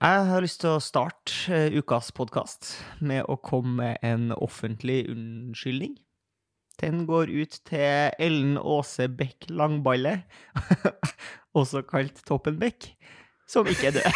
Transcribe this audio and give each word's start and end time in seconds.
Jeg 0.00 0.20
har 0.30 0.40
lyst 0.40 0.62
til 0.62 0.78
å 0.78 0.80
starte 0.80 1.52
eh, 1.52 1.74
ukas 1.76 2.06
podkast 2.16 2.70
med 3.04 3.26
å 3.28 3.34
komme 3.36 3.74
med 3.82 3.98
en 4.06 4.30
offentlig 4.32 5.02
unnskyldning. 5.12 5.98
Den 6.80 7.02
går 7.04 7.28
ut 7.28 7.58
til 7.68 8.08
Ellen 8.16 8.54
Åse 8.56 9.10
Bech 9.12 9.50
Langballe, 9.52 10.22
også 11.60 11.82
kalt 11.84 12.22
Toppen 12.24 12.56
Bech, 12.62 12.94
som 13.44 13.68
ikke 13.68 13.90
er 13.90 13.98
død. 13.98 14.08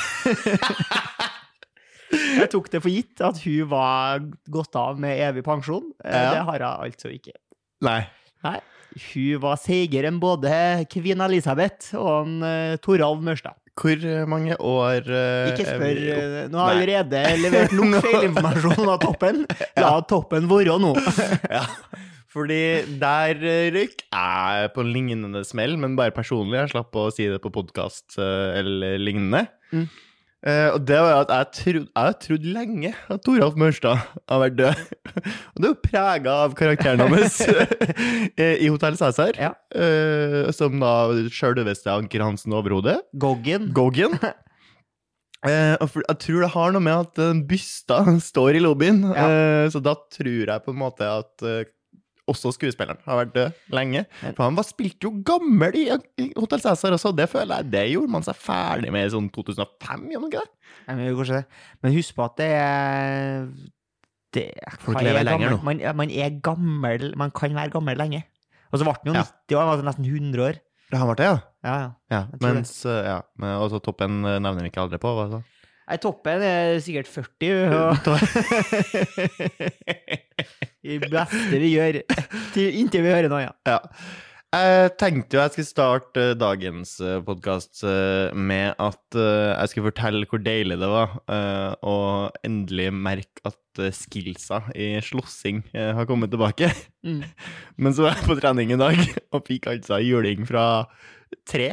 Jeg 2.40 2.48
tok 2.54 2.70
det 2.72 2.80
for 2.80 2.88
gitt 2.94 3.20
at 3.26 3.42
hun 3.44 3.68
var 3.68 4.24
gått 4.56 4.78
av 4.80 4.96
med 5.02 5.20
evig 5.26 5.44
pensjon. 5.44 5.90
Eh, 6.00 6.16
Ja. 6.16 6.30
Det 6.32 6.46
har 6.48 6.64
hun 6.64 6.86
altså 6.88 7.12
ikke. 7.12 7.36
Nei. 7.84 8.06
Nei. 8.46 8.56
Hun 9.10 9.42
var 9.42 9.60
seigere 9.60 10.08
enn 10.08 10.22
både 10.22 10.54
kvinn 10.88 11.20
Elisabeth 11.26 11.92
og 11.98 12.30
en, 12.30 12.40
uh, 12.40 12.80
Toralv 12.80 13.20
Mørstad. 13.26 13.58
Hvor 13.74 14.04
mange 14.30 14.54
år 14.62 15.08
uh, 15.10 15.50
Ikke 15.50 15.66
spør. 15.66 15.82
vi 15.82 16.10
eh, 16.14 16.34
Nå 16.50 16.60
har 16.62 16.76
jeg 16.76 16.82
allerede 16.84 17.22
levert 17.42 17.74
nok 17.74 17.96
feilinformasjon 18.06 18.90
av 18.92 19.00
toppen. 19.02 19.40
La 19.82 19.94
toppen 20.06 20.46
være 20.50 20.78
nå. 20.82 20.92
Ja. 21.50 21.64
Fordi 22.34 22.60
der 23.02 23.42
eh, 23.42 23.68
røyk 23.74 24.06
jeg 24.06 24.70
på 24.74 24.84
en 24.84 24.94
lignende 24.94 25.44
smell, 25.46 25.76
men 25.80 25.98
bare 25.98 26.14
personlig. 26.14 26.60
Jeg 26.62 26.74
slapp 26.76 26.98
å 26.98 27.08
si 27.14 27.26
det 27.30 27.42
på 27.42 27.52
podkast 27.54 28.18
eller 28.18 28.98
lignende. 29.02 29.46
Mm. 29.74 29.88
Eh, 30.44 30.68
og 30.74 30.82
det 30.84 30.98
var 31.00 31.22
at 31.22 31.30
jeg 31.32 31.46
trodde, 31.56 31.88
jeg 31.88 32.16
trodde 32.20 32.24
trodd 32.26 32.48
lenge 32.52 32.90
at 32.92 33.22
Toralf 33.24 33.54
Mørstad 33.56 34.02
har 34.28 34.42
vært 34.42 34.58
død. 34.58 34.82
og 35.54 35.56
det 35.62 35.68
er 35.68 35.70
jo 35.70 35.78
prega 35.86 36.34
av 36.44 36.56
karakteren 36.58 37.00
hans 37.00 37.38
eh, 38.42 38.58
i 38.60 38.68
Hotell 38.68 38.98
Cæsar. 39.00 39.38
Ja. 39.40 39.54
uh, 39.72 40.50
som 40.52 40.76
da 40.82 40.92
sjølveste 41.32 41.92
Anker 41.94 42.26
Hansen 42.26 42.52
overhodet. 42.56 43.00
Goggen. 43.16 43.70
Goggen. 43.76 44.18
Uh, 45.44 45.76
jeg 45.76 46.14
tror 46.22 46.38
det 46.40 46.46
har 46.54 46.70
noe 46.72 46.80
med 46.80 47.02
at 47.02 47.18
den 47.18 47.42
bysta 47.44 47.98
står 48.24 48.56
i 48.56 48.62
lobbyen, 48.64 49.02
Ja. 49.12 49.26
så 49.68 49.82
da 49.84 49.92
tror 50.08 50.48
jeg 50.48 50.62
på 50.64 50.72
en 50.72 50.78
måte 50.80 51.04
at 51.04 51.44
også 52.30 52.54
skuespilleren 52.56 53.00
har 53.04 53.18
vært 53.20 53.34
død 53.34 53.58
lenge. 53.76 54.04
For 54.22 54.42
han 54.46 54.56
var 54.56 54.66
spilte 54.66 55.08
jo 55.08 55.12
gammel 55.26 55.76
i, 55.76 55.86
Hotell 56.38 56.62
Cæsar 56.62 56.96
også, 56.96 57.12
det 57.16 57.28
føler 57.32 57.60
jeg 57.60 57.70
det 57.74 57.84
gjorde 57.92 58.14
man 58.16 58.26
seg 58.26 58.38
ferdig 58.40 58.92
med 58.94 59.08
i 59.08 59.12
sånn 59.12 59.30
2005, 59.34 60.06
gjør 60.12 60.22
man 60.22 60.32
ikke 60.32 60.44
det? 60.44 60.52
Jeg 60.84 60.98
men, 60.98 61.16
kanskje 61.18 61.40
det. 61.40 61.62
men 61.84 61.96
husk 61.96 62.16
på 62.16 62.24
at 62.26 62.36
det 62.40 62.50
er 62.58 63.48
det, 64.34 64.46
Folk 64.82 65.00
lever 65.04 65.20
er 65.22 65.28
lenger 65.28 65.54
nå. 65.54 65.58
Man, 65.64 65.82
man 65.96 66.10
er 66.10 66.38
gammel 66.44 67.12
Man 67.20 67.30
kan 67.36 67.54
være 67.54 67.70
gammel 67.76 67.98
lenge. 68.00 68.24
Og 68.72 68.80
så 68.80 68.86
ble 68.86 68.94
han 68.96 69.10
jo 69.12 69.14
Ja. 69.14 69.26
90 69.28 69.58
år, 69.60 69.68
altså 69.70 69.86
nesten 69.86 70.08
100 70.08 70.46
år. 70.48 70.56
Det 70.90 71.00
har 71.00 71.08
vært 71.08 71.20
det, 71.20 71.28
ja. 71.28 71.36
Ja, 71.64 71.74
ja. 71.80 71.90
ja. 72.12 72.22
Mens, 72.42 72.72
eh, 72.86 73.04
ja. 73.06 73.20
Men 73.40 73.56
også 73.62 73.80
toppen 73.82 74.24
eh, 74.26 74.40
nevner 74.42 74.66
vi 74.66 74.72
ikke 74.72 74.82
aldri 74.82 74.98
på, 75.02 75.12
hva 75.16 75.28
så? 75.30 75.40
Nei, 75.84 75.98
toppen 76.00 76.40
er 76.40 76.78
sikkert 76.80 77.08
40, 77.12 77.74
og 77.76 78.06
I 80.84 81.00
beste 81.02 81.58
vi 81.60 81.74
gjør. 81.74 81.98
Til, 82.54 82.78
inntil 82.80 83.04
vi 83.04 83.12
hører 83.12 83.28
noe, 83.32 83.42
ja. 83.44 83.52
Ja. 83.68 83.80
Jeg 84.54 84.92
tenkte 85.00 85.34
jo 85.34 85.40
jeg 85.42 85.50
skulle 85.50 85.66
starte 85.66 86.22
eh, 86.30 86.36
dagens 86.38 86.92
podkast 87.26 87.80
med 88.38 88.76
at 88.78 89.16
eh, 89.18 89.50
jeg 89.50 89.72
skulle 89.72 89.88
fortelle 89.88 90.28
hvor 90.30 90.38
deilig 90.44 90.76
det 90.78 90.90
var 90.92 91.16
eh, 91.26 91.72
å 91.82 91.96
endelig 92.46 92.86
merke 92.94 93.42
at 93.50 93.82
eh, 93.82 93.90
skillsa 93.90 94.60
i 94.78 94.92
slåssing 95.02 95.64
eh, 95.74 95.90
har 95.98 96.06
kommet 96.06 96.30
tilbake. 96.30 96.70
Mm. 97.02 97.24
Men 97.82 97.96
så 97.96 98.06
var 98.06 98.14
jeg 98.14 98.28
på 98.30 98.38
trening 98.38 98.76
i 98.76 98.78
dag 98.78 99.02
og 99.34 99.42
fikk 99.50 99.72
altså 99.74 99.98
juling 100.04 100.46
fra 100.46 100.86
tre 101.48 101.66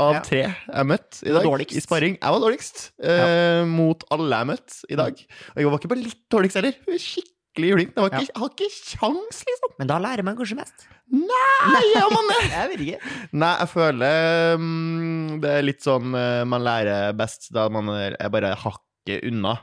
av 0.00 0.18
tre 0.26 0.40
jeg 0.46 0.86
møtte 0.88 1.22
i 1.26 1.32
dag 1.34 1.44
dårligst. 1.46 1.76
i 1.76 1.82
sparring. 1.84 2.16
Jeg 2.20 2.34
var 2.34 2.42
dårligst 2.44 2.80
eh, 3.04 3.62
mot 3.68 4.02
alle 4.14 4.40
jeg 4.42 4.50
møtte 4.54 4.80
i 4.90 4.98
dag. 5.00 5.22
Og 5.54 5.62
jeg 5.62 5.70
var 5.70 5.78
ikke 5.82 5.92
bare 5.94 6.04
litt 6.06 6.20
dårligst 6.32 6.58
heller. 6.60 6.78
Skikkelig 7.04 7.70
juling. 7.70 7.90
Jeg, 7.94 8.06
ikke, 8.10 8.22
jeg 8.28 8.40
har 8.42 8.52
ikke 8.54 8.70
kjangs, 8.74 9.42
liksom. 9.50 9.74
Men 9.78 9.90
da 9.92 9.98
lærer 10.02 10.26
man 10.26 10.38
kanskje 10.38 10.56
mest? 10.58 10.86
Nei, 11.14 11.82
gjør 11.92 12.10
man 12.16 12.30
det? 12.32 12.40
Jeg 12.50 12.70
vet 12.72 12.82
ikke. 12.88 13.12
Nei, 13.44 13.52
jeg 13.60 13.70
føler 13.74 14.56
um, 14.58 15.38
det 15.44 15.52
er 15.58 15.66
litt 15.68 15.84
sånn 15.84 16.16
uh, 16.16 16.42
man 16.48 16.64
lærer 16.66 17.12
best 17.18 17.50
da 17.54 17.68
man 17.70 17.92
er 17.94 18.16
bare 18.34 18.54
hakket 18.58 19.28
unna. 19.30 19.54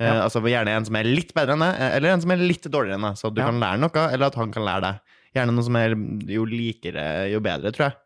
Ja. 0.00 0.14
Uh, 0.16 0.22
Altså 0.24 0.40
Gjerne 0.48 0.72
en 0.78 0.86
som 0.88 0.96
er 0.96 1.04
litt 1.06 1.34
bedre 1.36 1.54
enn 1.58 1.62
deg, 1.66 1.74
eh, 1.76 1.96
eller 1.98 2.14
en 2.14 2.22
som 2.24 2.30
er 2.32 2.40
litt 2.40 2.64
dårligere 2.72 2.96
enn 2.96 3.08
deg. 3.10 3.18
Så 3.20 3.28
at 3.28 3.34
du 3.36 3.42
Ja. 3.42 3.50
kan 3.52 3.60
lære 3.60 3.82
noe, 3.84 4.04
eller 4.14 4.30
at 4.32 4.38
han 4.40 4.50
kan 4.54 4.64
lære 4.64 4.86
deg. 4.86 5.16
Gjerne 5.36 5.52
noe 5.54 5.62
som 5.68 5.76
er 5.78 5.92
jo 6.34 6.46
likere, 6.48 7.04
jo 7.30 7.38
bedre, 7.44 7.70
tror 7.76 7.90
jeg. 7.90 7.98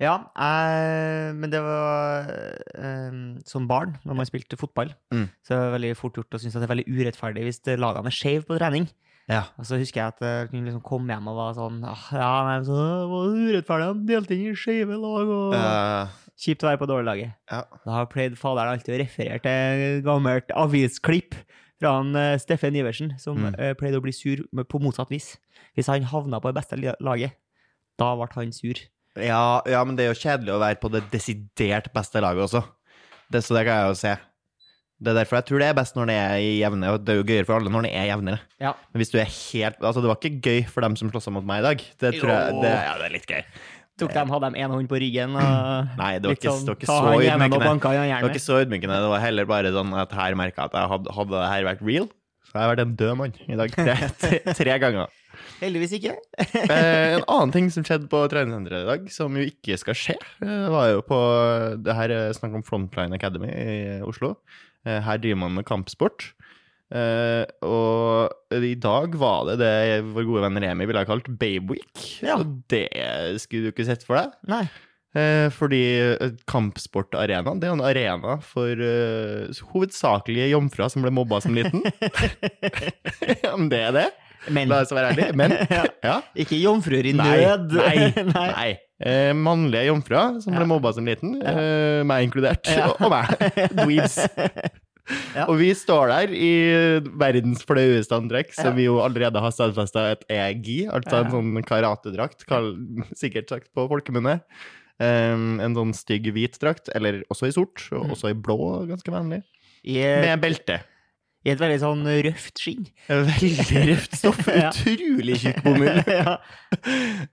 Ja, 0.00 0.14
eh, 0.36 1.32
men 1.34 1.50
det 1.50 1.60
var 1.64 2.28
eh, 2.74 3.16
som 3.48 3.66
barn, 3.68 3.96
når 4.04 4.14
man 4.20 4.26
spilte 4.28 4.56
fotball, 4.60 4.92
Mm. 5.12 5.28
så 5.46 5.54
er 5.56 5.64
det 5.70 5.74
veldig 5.80 5.96
fort 5.96 6.14
gjort 6.20 6.30
å 6.36 6.38
synes 6.40 6.54
at 6.56 6.62
det 6.62 6.68
er 6.70 6.74
veldig 6.76 6.88
urettferdig 6.92 7.42
hvis 7.46 7.60
lagene 7.80 8.06
er 8.12 8.16
skeive 8.16 8.44
på 8.46 8.58
trening. 8.58 8.88
Ja. 9.28 9.40
Og 9.58 9.64
så 9.66 9.74
husker 9.80 9.98
jeg 10.04 10.06
at 10.14 10.20
jeg 10.22 10.50
kunne 10.52 10.68
liksom 10.68 10.82
komme 10.86 11.10
hjem 11.10 11.26
og 11.32 11.34
var 11.34 11.54
sånn 11.58 11.80
Ja, 11.82 12.44
nei, 12.46 12.60
så 12.62 12.76
var 13.10 13.24
det 13.26 13.48
urettferdig, 13.48 13.86
han 13.90 14.06
delte 14.06 14.36
inn 14.36 14.52
i 14.52 14.54
skjeve 14.54 14.94
lag, 15.02 15.26
og 15.26 15.56
kjipt 16.38 16.62
å 16.62 16.68
være 16.70 16.78
på 16.78 16.86
dårliglaget. 16.92 17.32
ja. 17.50 17.62
Da 17.84 17.90
har 17.90 18.06
Played 18.12 18.36
faderen 18.38 18.76
alltid 18.76 19.00
referert 19.02 19.42
til 19.42 20.02
gammelt 20.06 20.52
avisklipp 20.54 21.34
fra 21.80 21.96
han, 21.98 22.14
uh, 22.16 22.36
Steffen 22.38 22.76
Iversen, 22.78 23.18
som 23.18 23.36
Mm. 23.36 23.54
uh, 23.58 23.74
pleide 23.74 23.98
å 23.98 24.02
bli 24.02 24.12
sur 24.12 24.36
på 24.64 24.80
motsatt 24.80 25.10
vis. 25.10 25.36
Hvis 25.76 25.88
han 25.88 26.04
havna 26.04 26.38
på 26.40 26.52
det 26.52 26.62
beste 26.62 26.76
laget, 27.00 27.32
da 27.98 28.14
ble 28.14 28.28
han 28.34 28.52
sur. 28.52 28.74
Ja, 29.22 29.60
ja, 29.68 29.82
men 29.86 29.96
det 29.98 30.06
er 30.06 30.12
jo 30.12 30.20
kjedelig 30.20 30.54
å 30.56 30.62
være 30.62 30.80
på 30.82 30.90
det 30.92 31.04
desidert 31.12 31.92
beste 31.94 32.22
laget 32.24 32.46
også. 32.48 32.64
Det, 33.32 33.42
så 33.42 33.56
det 33.56 33.66
kan 33.66 33.80
jeg 33.80 33.92
jo 33.92 34.00
se. 34.00 34.16
Det 34.96 35.12
er 35.12 35.18
derfor 35.18 35.36
jeg 35.36 35.46
tror 35.50 35.60
det 35.60 35.66
er 35.68 35.76
best 35.76 35.96
når 35.98 36.08
det 36.08 36.14
er 36.16 36.36
jevne, 36.40 36.90
og 36.94 37.02
det 37.04 37.12
er 37.12 37.18
jo 37.18 37.24
gøyere 37.28 37.46
for 37.48 37.58
alle 37.58 37.72
når 37.72 37.84
det 37.84 37.94
er 38.00 38.06
jevnere. 38.08 38.38
Ja. 38.62 38.72
Men 38.92 39.02
hvis 39.02 39.12
du 39.12 39.18
er 39.20 39.28
helt 39.28 39.82
Altså, 39.84 40.00
det 40.00 40.08
var 40.08 40.20
ikke 40.20 40.40
gøy 40.40 40.62
for 40.72 40.86
dem 40.86 40.96
som 40.96 41.10
slåss 41.12 41.28
mot 41.36 41.44
meg 41.48 41.60
i 41.60 41.66
dag. 41.66 41.82
Det 42.00 42.12
tror 42.16 42.32
jeg 42.32 42.54
det, 42.62 42.70
Ja, 42.72 42.94
det 43.00 43.08
er 43.10 43.12
litt 43.18 43.28
gøy. 43.28 43.42
Tok 43.96 44.12
dem, 44.12 44.32
hadde 44.32 44.48
de 44.52 44.60
en 44.60 44.72
hånd 44.74 44.88
på 44.92 44.98
ryggen 45.00 45.36
og 45.40 45.92
Nei, 46.00 46.10
det 46.20 46.28
var 46.28 46.36
ikke, 46.36 46.52
sånn, 46.52 46.64
det 46.64 46.72
var 46.72 46.80
ikke 46.80 46.88
så 46.88 47.12
ydmykende. 47.16 47.60
Det 47.60 48.24
var 48.24 48.32
ikke 48.32 48.44
så 48.44 48.58
ydmykende. 48.64 48.98
Det 49.04 49.12
var 49.12 49.22
heller 49.24 49.48
bare 49.52 49.72
sånn 49.76 49.94
at 50.00 50.16
her 50.16 50.36
merka 50.36 50.64
jeg 50.66 50.72
at 50.72 50.76
jeg 50.80 50.90
hadde, 50.92 51.14
hadde 51.16 51.36
det 51.36 51.46
her 51.52 51.68
vært 51.70 51.84
real, 51.88 52.08
så 52.44 52.52
jeg 52.56 52.62
har 52.62 52.72
vært 52.74 52.82
en 52.84 52.96
død 53.00 53.14
mann 53.20 53.38
i 53.46 53.56
dag. 53.60 53.72
Tre, 53.76 53.96
tre, 54.24 54.40
tre 54.60 54.76
ganger. 54.84 55.15
Heldigvis 55.60 55.96
ikke. 55.98 56.16
Eh, 56.66 57.16
en 57.16 57.24
annen 57.30 57.52
ting 57.54 57.68
som 57.72 57.84
skjedde 57.86 58.08
på 58.10 58.18
treningssenteret 58.30 58.84
i 58.84 58.88
dag, 58.88 59.04
som 59.12 59.34
jo 59.38 59.44
ikke 59.46 59.76
skal 59.80 59.96
skje, 59.98 60.16
eh, 60.44 60.64
var 60.72 60.90
jo 60.90 61.02
på 61.06 61.18
Det 61.84 61.94
her 61.94 62.12
er 62.14 62.34
snakk 62.36 62.56
om 62.58 62.64
Frontline 62.66 63.14
Academy 63.16 63.50
i 63.50 63.76
Oslo. 64.06 64.34
Eh, 64.86 64.98
her 65.04 65.20
driver 65.22 65.40
man 65.44 65.56
med 65.58 65.68
kampsport. 65.68 66.32
Og 66.86 68.52
i 68.54 68.74
dag 68.78 69.14
var 69.18 69.48
det 69.48 69.56
det 69.58 70.02
vår 70.06 70.26
gode 70.28 70.42
venn 70.44 70.60
Remi 70.62 70.86
ville 70.86 71.02
ha 71.02 71.08
kalt 71.08 71.26
Babe 71.26 71.74
Week. 71.74 72.02
Ja. 72.22 72.36
Og 72.38 72.60
det 72.70 72.86
skulle 73.42 73.66
du 73.66 73.72
ikke 73.72 73.88
sett 73.88 74.06
for 74.06 74.20
deg. 74.20 74.36
Nei. 74.50 74.66
Fordi 75.56 75.82
kampsportarena, 76.46 77.56
det 77.58 77.70
er 77.70 77.74
en 77.74 77.82
arena 77.88 78.36
for 78.44 78.68
uh, 78.68 79.62
hovedsakelige 79.72 80.50
jomfruer 80.52 80.92
som 80.92 81.06
ble 81.06 81.14
mobba 81.16 81.40
som 81.42 81.56
liten. 81.56 81.82
Om 83.56 83.70
det 83.72 83.80
er 83.88 83.96
det. 83.96 84.06
Men 84.50 84.68
La 84.68 84.82
oss 84.84 84.92
være 84.94 85.12
ærlige. 85.14 85.34
Men 85.36 85.54
Ja. 86.06 86.20
ikke 86.36 86.58
jomfruer 86.60 87.06
i 87.06 87.12
nød. 87.16 87.72
Nei. 87.72 88.10
Nei. 88.34 88.48
Nei. 88.52 88.68
Eh, 89.02 89.32
mannlige 89.36 89.88
jomfruer 89.90 90.38
som 90.40 90.54
ble 90.54 90.62
Ja. 90.64 90.70
mobba 90.70 90.92
som 90.96 91.04
liten. 91.08 91.34
Eh, 91.42 92.02
meg 92.08 92.28
inkludert. 92.28 92.64
Ja. 92.70 92.92
Og 93.00 93.10
meg. 93.12 93.34
Dweebs. 93.74 94.16
Ja. 95.36 95.44
Og 95.46 95.58
vi 95.60 95.68
står 95.78 96.08
der 96.10 96.32
i 96.34 96.52
verdens 97.20 97.60
flaueste 97.66 98.16
antrekk, 98.16 98.54
som 98.56 98.72
Ja. 98.72 98.76
vi 98.78 98.86
jo 98.88 98.96
allerede 99.04 99.38
har 99.42 99.52
stadfesta 99.54 100.08
et 100.16 100.24
EGI, 100.28 100.78
i. 100.86 100.88
Altså 100.90 101.20
en 101.24 101.30
sånn 101.30 101.62
karatedrakt, 101.68 102.42
sikkert 103.14 103.48
sagt 103.52 103.68
på 103.76 103.84
folkemunne. 103.90 104.40
Um, 104.98 105.60
en 105.60 105.74
sånn 105.76 105.92
stygg 105.94 106.30
hvit 106.32 106.56
drakt, 106.58 106.88
eller 106.96 107.20
også 107.30 107.46
i 107.50 107.52
sort, 107.54 107.82
og 107.92 108.06
Mm. 108.06 108.12
også 108.16 108.30
i 108.32 108.34
blå, 108.34 108.56
ganske 108.88 109.12
vanlig. 109.12 109.42
I, 109.84 110.00
Med 110.24 110.40
belte. 110.40 110.80
I 111.46 111.52
et 111.52 111.60
veldig 111.62 111.78
sånn 111.78 112.00
røft 112.26 112.58
skinn. 112.58 112.88
Veldig 113.08 113.82
røft 113.92 114.16
stoff. 114.18 114.40
Utrolig 114.58 115.36
tjukk 115.44 115.60
bomull. 115.62 116.00
ja. 116.18 116.32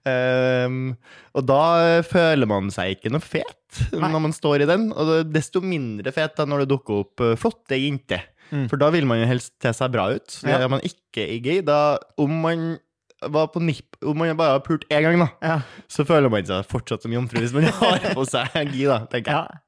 Um, 0.06 0.78
og 1.34 1.46
da 1.48 1.60
føler 2.06 2.48
man 2.50 2.70
seg 2.74 2.94
ikke 2.96 3.10
noe 3.14 3.24
fet 3.24 3.80
Nei. 3.94 4.06
når 4.12 4.22
man 4.28 4.34
står 4.36 4.64
i 4.64 4.68
den, 4.70 4.86
og 4.94 5.10
desto 5.34 5.62
mindre 5.64 6.12
fet 6.14 6.36
da 6.38 6.46
når 6.48 6.62
det 6.64 6.70
dukker 6.76 7.02
opp 7.02 7.24
uh, 7.24 7.34
flotte 7.40 7.78
jenter. 7.80 8.22
Mm. 8.54 8.68
For 8.70 8.78
da 8.78 8.90
vil 8.94 9.06
man 9.08 9.18
jo 9.22 9.26
helst 9.30 9.54
te 9.64 9.72
seg 9.74 9.90
bra 9.94 10.10
ut. 10.14 10.38
Det 10.44 10.52
Ja. 10.52 10.60
er 10.62 10.70
man 10.70 10.84
ikke 10.86 11.24
i 11.34 11.40
gay. 11.42 11.62
Da, 11.66 11.96
om 12.20 12.38
man 12.44 12.76
var 13.24 13.48
på 13.54 13.62
nipp, 13.64 13.96
om 14.04 14.18
man 14.20 14.36
bare 14.36 14.58
har 14.58 14.64
pult 14.66 14.84
én 14.92 15.00
gang, 15.06 15.16
da, 15.24 15.28
ja. 15.42 15.58
så 15.88 16.04
føler 16.04 16.28
man 16.30 16.44
seg 16.44 16.66
fortsatt 16.68 17.02
som 17.06 17.12
jomfru 17.14 17.40
hvis 17.40 17.54
man 17.56 17.64
har 17.72 18.02
på 18.12 18.26
seg 18.28 18.52
gi, 18.74 18.84
da, 18.90 18.98
tenker 19.08 19.32
jeg. 19.32 19.46
ja. 19.48 19.60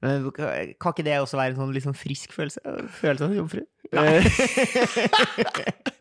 Men 0.00 0.30
kan 0.32 0.94
ikke 0.94 1.04
det 1.04 1.18
også 1.20 1.36
være 1.36 1.52
en 1.52 1.58
sånn 1.60 1.80
sånn 1.84 1.98
frisk 1.98 2.32
følelse? 2.32 2.62
Følelse 3.00 3.26
av 3.26 3.34
jomfru? 3.36 3.64
Nei. 3.96 4.20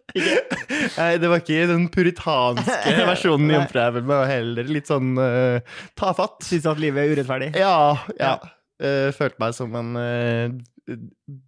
Nei, 1.00 1.10
det 1.22 1.30
var 1.30 1.42
ikke 1.42 1.68
den 1.70 1.88
puritanske 1.94 2.94
versjonen 3.12 3.50
i 3.50 3.52
Nei. 3.52 3.58
jomfruheven, 3.60 4.08
men 4.10 4.24
heller 4.30 4.72
litt 4.72 4.90
sånn 4.90 5.12
uh, 5.20 5.60
tafatt. 6.00 6.40
Syns 6.48 6.70
at 6.70 6.82
livet 6.82 7.04
er 7.04 7.14
urettferdig? 7.18 7.52
Ja, 7.60 7.98
ja. 8.18 8.38
Eh, 8.80 9.10
følte 9.12 9.44
meg 9.44 9.56
som 9.58 9.76
en 9.76 9.92
uh, 10.00 10.96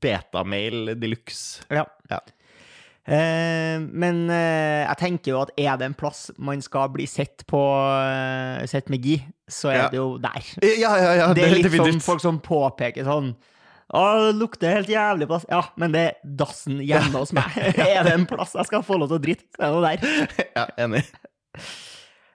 betamail 0.04 0.94
de 1.00 1.14
luxe. 1.14 1.64
Ja. 1.72 1.86
Ja. 2.12 2.20
Eh, 3.02 3.82
men 3.82 4.28
eh, 4.30 4.84
jeg 4.86 4.98
tenker 5.00 5.34
jo 5.34 5.40
at 5.42 5.52
er 5.58 5.78
det 5.82 5.88
en 5.90 5.96
plass 5.98 6.28
man 6.38 6.60
skal 6.62 6.92
bli 6.94 7.08
sett 7.10 7.42
på 7.50 7.60
eh, 7.98 8.62
Sett 8.70 8.92
med 8.94 9.02
gi, 9.02 9.16
så 9.50 9.72
er 9.74 9.88
det 9.90 9.98
jo 9.98 10.20
der. 10.22 10.52
Ja, 10.62 10.94
ja, 11.02 11.16
ja. 11.18 11.32
Det 11.34 11.48
er 11.48 11.56
litt 11.58 11.74
sånn 11.74 12.04
folk 12.04 12.22
som 12.22 12.38
påpeker 12.46 13.08
sånn 13.08 13.34
Å, 13.92 14.04
det 14.22 14.36
lukter 14.38 14.78
helt 14.78 14.92
jævlig 14.92 15.28
plass. 15.28 15.48
Ja, 15.50 15.64
men 15.82 15.96
det 15.96 16.04
er 16.12 16.36
dassen 16.40 16.78
hjemme 16.86 17.24
hos 17.26 17.34
meg. 17.36 17.58
er 17.90 18.06
det 18.08 18.14
en 18.14 18.30
plass 18.30 18.54
jeg 18.56 18.70
skal 18.70 18.86
få 18.88 19.02
lov 19.02 19.12
til 19.12 19.18
å 19.18 19.24
drite, 19.26 19.50
så 19.58 19.66
er 19.68 19.74
det 19.74 19.90
der. 19.90 20.38
Ja, 20.62 20.68
enig. 20.86 21.02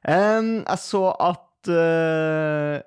Um, 0.06 0.50
jeg 0.66 0.82
så 0.82 1.06
at 1.14 1.70
eh, 1.72 2.82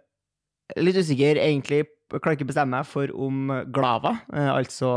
Litt 0.77 0.95
usikker, 1.01 1.39
egentlig. 1.41 1.87
Klarer 2.09 2.35
ikke 2.37 2.47
bestemme 2.49 2.73
meg 2.77 2.85
for 2.89 3.09
om 3.13 3.49
Glava, 3.73 4.15
eh, 4.33 4.49
altså 4.53 4.89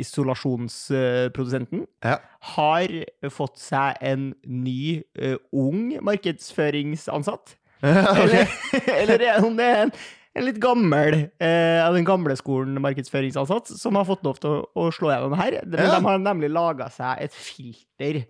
isolasjonsprodusenten, 0.00 1.86
Ja. 2.04 2.18
har 2.56 2.88
fått 3.30 3.58
seg 3.60 3.96
en 4.00 4.34
ny 4.46 5.02
uh, 5.20 5.36
ung 5.52 5.98
markedsføringsansatt. 6.04 7.56
Ok. 7.82 8.32
Eller, 8.32 8.46
eller 9.02 9.20
er- 9.20 9.44
om 9.44 9.56
det 9.58 9.64
er 9.68 9.82
en, 9.84 9.92
en 10.36 10.44
litt 10.46 10.60
gammel 10.60 11.18
eh, 11.40 11.80
av 11.84 11.92
den 11.96 12.06
gamle 12.08 12.36
skolen 12.40 12.80
markedsføringsansatt 12.82 13.68
som 13.76 13.96
har 14.00 14.06
fått 14.08 14.24
lov 14.24 14.40
til 14.40 14.50
å, 14.56 14.62
å 14.80 14.86
slå 14.96 15.12
gjennom 15.12 15.36
her. 15.38 15.58
De, 15.64 15.76
Ja. 15.80 15.92
de 15.98 16.04
har 16.08 16.18
nemlig 16.24 16.50
laga 16.56 16.88
seg 16.92 17.20
et 17.26 17.36
filter 17.36 18.22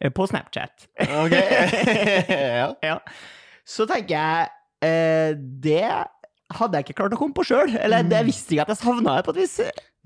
eh, 0.00 0.10
på 0.14 0.26
Snapchat. 0.30 0.86
Ok. 1.02 1.34
ja. 2.30 2.70
Ja. 2.86 2.98
Så 3.66 3.86
tenker 3.90 4.14
jeg 4.14 4.48
eh, 4.86 5.34
Det 5.34 5.82
hadde 6.54 6.78
jeg 6.78 6.84
ikke 6.86 6.94
klart 7.02 7.12
å 7.16 7.18
komme 7.18 7.34
på 7.34 7.44
sjøl. 7.44 7.74
Eller 7.80 8.02
det 8.06 8.20
jeg 8.22 8.26
visste 8.30 8.54
ikke 8.54 8.62
at 8.68 8.68
jeg 8.74 8.82
savna 8.84 9.16
det 9.18 9.24
på 9.26 9.34
et 9.34 9.40
vis. 9.42 9.56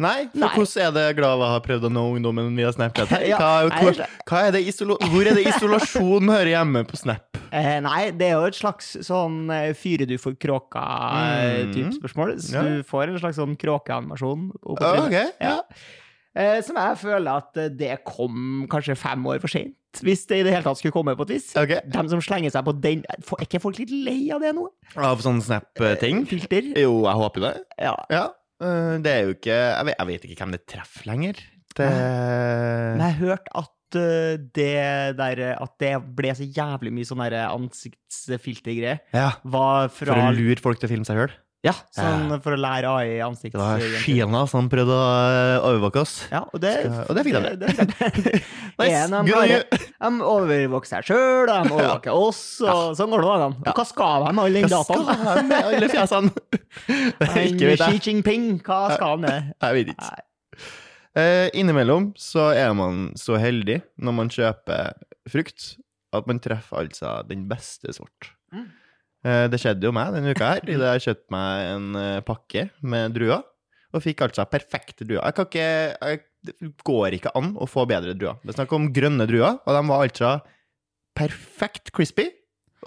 Nei, 0.01 0.31
for 0.33 0.41
Nei. 0.41 0.49
hvordan 0.57 0.87
er 0.87 0.93
det 0.97 1.17
Glava 1.19 1.49
har 1.53 1.61
prøvd 1.61 1.85
å 1.85 1.91
nå 1.93 2.05
ungdommen 2.17 2.55
via 2.57 2.71
Snapchat? 2.73 3.11
Hva, 3.37 3.51
hvor, 3.69 3.99
hva 4.31 4.39
er 4.49 4.55
hvor 5.13 5.27
er 5.29 5.37
det 5.37 5.43
isolasjon 5.51 6.31
hører 6.33 6.55
hjemme 6.55 6.85
på 6.89 6.97
Snap? 6.97 7.27
Eh, 7.51 7.81
nei, 7.83 8.13
det 8.15 8.29
er 8.29 8.37
jo 8.39 8.47
et 8.47 8.55
slags 8.55 8.93
sånn 9.03 9.49
eh, 9.51 9.73
fyre 9.75 10.07
du 10.07 10.13
for 10.23 10.37
kråka-type 10.39 11.89
Mm. 11.89 11.97
spørsmål. 11.99 12.37
Så 12.39 12.55
Ja. 12.55 12.63
du 12.63 12.85
får 12.87 13.09
en 13.11 13.19
slags 13.19 13.37
sånn 13.41 13.57
kråkeanimasjon. 13.59 14.53
Okay, 14.63 14.87
Ah, 14.87 15.07
ok, 15.07 15.35
ja. 15.41 15.57
Eh, 16.39 16.61
som 16.63 16.79
jeg 16.79 16.99
føler 17.01 17.41
at 17.43 17.59
eh, 17.59 17.71
det 17.75 17.95
kom 18.07 18.67
kanskje 18.71 18.95
fem 18.99 19.25
år 19.27 19.41
for 19.43 19.51
seint, 19.51 19.75
hvis 20.07 20.23
det 20.31 20.41
i 20.41 20.45
det 20.47 20.53
hele 20.55 20.63
tatt 20.63 20.79
skulle 20.79 20.95
komme 20.95 21.17
på 21.19 21.27
et 21.27 21.33
vis. 21.35 21.49
Okay. 21.59 21.83
De 21.91 22.05
som 22.13 22.23
slenger 22.23 22.53
seg 22.55 22.63
på 22.67 22.75
den 22.79 23.03
Er 23.11 23.43
ikke 23.43 23.59
folk 23.63 23.81
litt 23.83 23.91
lei 23.91 24.21
av 24.31 24.45
det 24.45 24.53
nå? 24.55 24.69
Av 24.95 25.23
sånne 25.25 25.43
Snap-ting? 25.43 26.23
Filter? 26.31 26.71
Jo, 26.79 27.01
jeg 27.09 27.19
håper 27.25 27.47
det. 27.49 27.55
Ja. 27.83 27.97
Ja. 28.13 28.29
Det 28.61 29.09
er 29.09 29.23
jo 29.25 29.33
ikke 29.33 29.55
Jeg 29.57 29.85
vet, 29.89 29.95
jeg 29.97 30.09
vet 30.11 30.25
ikke 30.29 30.45
hvem 30.45 30.55
det 30.55 30.63
treffer 30.69 31.07
lenger. 31.09 31.39
Det 31.75 31.87
Men 31.89 33.03
jeg 33.07 33.17
har 33.17 33.21
hørt 33.25 33.51
at 33.57 33.99
eh, 33.99 34.35
det 34.55 34.73
der 35.19 35.43
At 35.57 35.75
det 35.83 35.95
ble 36.19 36.35
så 36.39 36.47
jævlig 36.47 36.95
mye 36.95 37.09
sånn 37.09 37.27
ansiktsfiltergreier. 37.27 39.03
Ja. 39.17 39.33
Var 39.43 39.91
For 39.97 40.15
å 40.15 40.31
lure 40.37 40.63
folk 40.63 40.79
til 40.79 40.91
å 40.91 40.95
filme 40.95 41.09
seg 41.09 41.19
sjøl. 41.19 41.35
Ja, 41.61 41.75
sånn 41.93 42.31
for 42.41 42.55
å 42.57 42.57
lære 42.57 42.89
AI 42.89 43.09
Det 43.11 43.17
var 43.21 43.27
ansiktsgreier. 43.35 43.97
Kina 44.01 44.39
som 44.49 44.71
prøvde 44.73 44.95
å 44.97 45.09
øh, 45.13 45.57
overvåke 45.69 46.01
oss. 46.01 46.15
Ja, 46.33 46.41
og 46.49 46.63
det, 46.63 46.71
Skal- 46.79 47.03
og 47.05 47.19
det 47.19 47.25
fikk 47.27 47.37
de 47.37 47.51
det, 47.61 47.75
det, 47.77 48.41
Nice. 48.81 49.03
En, 49.03 49.17
de, 49.29 49.35
dem 49.35 49.91
on 50.01 50.17
de 50.23 50.25
overvåker 50.31 50.89
seg 50.89 51.11
sjøl, 51.11 51.51
de 51.51 51.59
overvåker 51.75 52.17
oss, 52.17 52.41
og 52.65 52.95
sånn 52.97 53.13
går 53.13 53.27
det 53.27 53.35
an. 53.51 53.59
Og 53.61 53.77
hva 53.77 53.85
skal 53.91 54.25
de 54.25 54.33
med 54.39 54.45
all 54.47 54.57
den 54.57 54.71
Hva 54.71 54.81
dataen? 54.81 55.05
skal 55.05 55.29
han 55.29 55.53
med 55.53 55.69
alle 55.69 55.91
fjesene? 55.93 56.33
Ikke 57.51 57.71
vet 57.75 57.85
Xi. 57.85 58.01
Jinping, 58.09 58.49
hva 58.65 58.81
skal 58.95 59.15
han 59.19 59.27
med? 59.29 59.53
Jeg 59.61 59.77
vet 59.83 59.93
ikke. 59.93 60.27
Eh, 61.21 61.47
innimellom 61.61 62.13
så 62.17 62.49
er 62.57 62.73
man 62.79 63.11
så 63.21 63.37
heldig 63.43 63.83
når 64.01 64.17
man 64.17 64.33
kjøper 64.33 64.95
frukt, 65.29 65.75
at 66.17 66.25
man 66.31 66.41
treffer 66.41 66.87
altså 66.87 67.19
den 67.29 67.45
beste 67.51 67.93
sort. 67.93 68.33
Mm. 68.55 68.71
Eh, 69.21 69.47
det 69.53 69.61
skjedde 69.61 69.85
jo 69.85 69.93
meg 69.93 70.15
denne 70.17 70.33
uka 70.33 70.55
her, 70.55 70.65
Da 70.65 70.95
jeg 70.95 71.05
kjøpte 71.09 71.35
meg 71.35 71.71
en 71.75 72.01
eh, 72.01 72.25
pakke 72.25 72.69
med 72.81 73.17
druer, 73.17 73.45
og 73.91 74.05
fikk 74.05 74.25
altså 74.25 74.47
perfekte 74.49 75.05
druer. 75.05 75.25
Jeg 75.27 75.37
kan 75.37 75.49
ikke, 75.49 75.69
jeg, 76.01 76.23
går 76.87 77.17
ikke 77.19 77.33
an 77.37 77.53
å 77.61 77.69
få 77.69 77.85
bedre 77.91 78.15
druer. 78.17 78.39
Det 78.41 78.55
er 78.55 78.63
snakk 78.63 78.73
om 78.73 78.89
grønne 78.97 79.27
druer, 79.29 79.59
og 79.61 79.77
de 79.77 79.83
var 79.91 80.05
altså 80.07 80.37
perfekt 81.19 81.93
crispy 81.93 82.31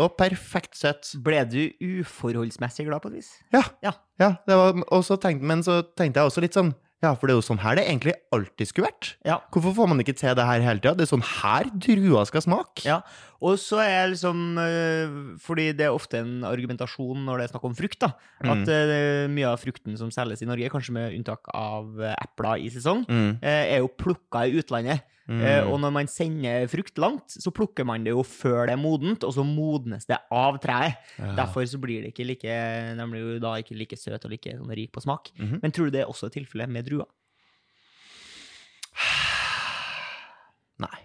og 0.01 0.15
perfekt 0.17 0.79
søtt. 0.79 1.11
Ble 1.21 1.43
du 1.45 1.59
uforholdsmessig 2.01 2.87
glad 2.87 3.03
på 3.03 3.11
et 3.11 3.19
vis? 3.19 3.35
Ja. 3.53 3.61
Ja. 3.85 3.93
ja 4.21 4.31
det 4.47 4.57
var, 4.57 4.79
tenkte, 5.21 5.45
men 5.45 5.61
så 5.65 5.83
tenkte 5.93 6.23
jeg 6.23 6.31
også 6.31 6.43
litt 6.45 6.57
sånn 6.57 6.73
Ja, 7.03 7.11
for 7.19 7.27
det 7.27 7.33
er 7.33 7.41
jo 7.41 7.45
sånn 7.45 7.59
her 7.59 7.75
det 7.75 7.83
egentlig 7.83 8.13
alltid 8.31 8.69
skulle 8.69 8.87
vært. 8.87 9.09
Ja. 9.27 9.41
Hvorfor 9.51 9.75
får 9.75 9.89
man 9.91 9.99
ikke 9.99 10.15
til 10.15 10.37
det 10.39 10.45
her 10.47 10.63
hele 10.63 10.79
tida? 10.79 10.95
Det 10.95 11.03
er 11.03 11.11
sånn 11.11 11.25
her 11.27 11.67
druer 11.75 12.29
skal 12.29 12.45
smake. 12.45 12.85
Ja, 12.87 13.01
og 13.43 13.59
så 13.59 13.81
er 13.83 13.89
jeg 13.91 14.09
liksom 14.13 14.57
øh, 14.61 15.15
Fordi 15.43 15.65
det 15.75 15.87
er 15.87 15.95
ofte 15.95 16.21
en 16.23 16.45
argumentasjon 16.47 17.25
når 17.27 17.41
det 17.41 17.47
er 17.47 17.53
snakk 17.53 17.67
om 17.67 17.77
frukt, 17.77 17.99
da. 18.01 18.13
At 18.39 18.67
mm. 18.67 19.33
mye 19.35 19.49
av 19.51 19.59
frukten 19.61 19.97
som 19.99 20.11
selges 20.13 20.43
i 20.43 20.49
Norge, 20.49 20.71
kanskje 20.71 20.95
med 20.95 21.17
unntak 21.17 21.51
av 21.53 21.91
øh, 21.99 22.13
epler 22.13 22.63
i 22.63 22.71
sesong, 22.73 23.03
Mm. 23.03 23.41
er 23.43 23.81
jo 23.83 23.89
plukka 23.99 24.45
i 24.47 24.55
utlandet. 24.57 25.03
Mm. 25.23 25.39
Eh, 25.39 25.63
og 25.71 25.77
når 25.79 25.91
man 25.95 26.09
sender 26.11 26.65
frukt 26.67 26.97
langt, 26.99 27.31
så 27.39 27.51
plukker 27.55 27.85
man 27.87 28.03
det 28.03 28.11
jo 28.11 28.23
før 28.27 28.67
det 28.67 28.73
er 28.75 28.81
modent, 28.81 29.23
og 29.23 29.31
så 29.35 29.45
modnes 29.47 30.07
det 30.09 30.17
av 30.33 30.59
treet. 30.63 30.99
Ja. 31.19 31.31
Derfor 31.39 31.63
så 31.69 31.79
blir 31.79 32.03
det 32.03 32.11
ikke 32.11 32.27
like, 32.27 32.57
jo 33.15 33.39
da 33.43 33.55
ikke 33.61 33.77
like 33.79 33.99
søt 33.99 34.25
og 34.25 34.31
like 34.33 34.57
sånn 34.57 34.75
rik 34.75 34.91
på 34.91 35.03
smak. 35.03 35.31
-hmm. 35.37 35.59
Men 35.61 35.71
tror 35.71 35.85
du 35.85 35.91
det 35.91 36.01
er 36.01 36.11
også 36.11 36.29
tilfellet 36.29 36.69
med 36.69 36.85
druer? 36.85 37.07
Nei. 40.83 40.99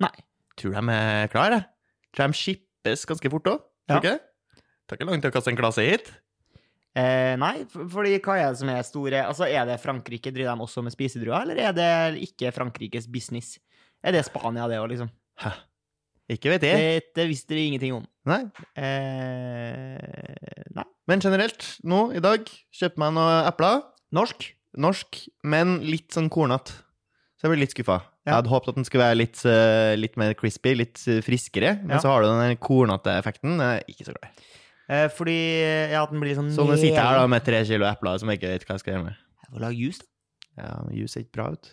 Nei. 0.00 0.14
Tror 0.56 0.72
de 0.72 0.92
er 0.92 1.26
klare. 1.26 1.64
Tror 2.14 2.30
de 2.30 2.38
skippes 2.38 3.04
ganske 3.10 3.30
fort 3.32 3.50
òg. 3.50 3.64
Ja. 3.90 3.98
Det? 4.04 4.18
Tar 4.88 4.98
ikke 4.98 5.08
lang 5.08 5.20
tid 5.22 5.32
å 5.32 5.34
kaste 5.34 5.52
en 5.52 5.58
klasse 5.58 5.84
hit. 5.84 6.10
Eh, 6.94 7.34
nei, 7.40 7.64
for, 7.70 7.88
fordi 7.90 8.18
hva 8.22 8.36
er 8.38 8.52
det 8.52 8.58
som 8.60 8.68
er 8.70 8.84
store 8.86 9.24
Altså, 9.26 9.48
Er 9.50 9.64
det 9.66 9.80
Frankrike, 9.82 10.30
driver 10.30 10.54
de 10.54 10.62
også 10.62 10.84
med 10.86 10.94
spisedruer, 10.94 11.40
eller 11.42 11.58
er 11.58 11.72
det 11.74 12.22
ikke 12.22 12.52
Frankrikes 12.54 13.08
business? 13.10 13.56
Er 14.04 14.14
det 14.14 14.22
Spania, 14.28 14.68
det 14.70 14.78
òg, 14.78 14.92
liksom? 14.92 15.10
Hæ. 15.42 15.56
Ikke 16.30 16.54
vet 16.54 16.62
jeg. 16.64 17.02
Det 17.16 17.26
visste 17.28 17.56
vi 17.56 17.66
ingenting 17.68 17.96
om. 17.98 18.04
Nei. 18.30 18.40
Eh, 18.80 20.70
nei. 20.72 20.86
Men 21.10 21.20
generelt, 21.20 21.66
nå 21.84 22.06
i 22.16 22.22
dag, 22.24 22.46
kjøp 22.72 22.96
meg 23.02 23.12
noen 23.18 23.48
epler. 23.50 23.82
Norsk? 24.14 24.46
Norsk, 24.80 25.18
men 25.44 25.80
litt 25.84 26.14
sånn 26.14 26.30
kornete. 26.32 26.78
Så 27.36 27.46
jeg 27.46 27.52
ble 27.52 27.60
litt 27.64 27.74
skuffa. 27.74 27.98
Jeg 28.24 28.32
hadde 28.38 28.48
håpet 28.48 28.72
at 28.72 28.78
den 28.78 28.86
skulle 28.88 29.04
være 29.04 29.18
litt, 29.20 29.40
eh, 29.44 29.94
litt 30.00 30.14
mer 30.20 30.32
crispy, 30.38 30.72
litt 30.80 31.02
eh, 31.12 31.20
friskere. 31.24 31.74
Men 31.84 32.00
så 32.00 32.08
har 32.08 32.24
du 32.24 32.30
den 32.30 32.56
kornete 32.56 33.12
effekten. 33.20 33.60
Ikke 33.90 34.06
så 34.06 34.14
glad 34.16 34.30
i. 34.30 34.48
Eh, 34.84 35.06
fordi 35.12 35.36
ja, 35.92 36.02
at 36.02 36.12
den 36.12 36.20
blir 36.20 36.36
sånn 36.36 36.50
Så 36.52 36.64
nå 36.68 36.76
sitter 36.76 36.98
jeg 36.98 37.04
her 37.04 37.22
da 37.22 37.28
med 37.32 37.44
tre 37.44 37.62
kilo 37.64 37.86
epler 37.88 38.20
som 38.20 38.28
jeg 38.32 38.40
ikke 38.40 38.50
vet 38.52 38.66
hva 38.68 38.76
jeg 38.76 38.84
skal 38.84 38.94
gjøre 38.96 39.06
med. 39.06 39.22
Jeg 39.44 39.52
får 39.52 39.64
lage 39.64 39.80
juice, 39.80 40.02
da. 40.02 40.10
Ja, 40.54 40.74
men 40.86 40.94
Juice 40.94 41.16
ser 41.16 41.24
ikke 41.24 41.34
bra 41.34 41.46
ut. 41.56 41.70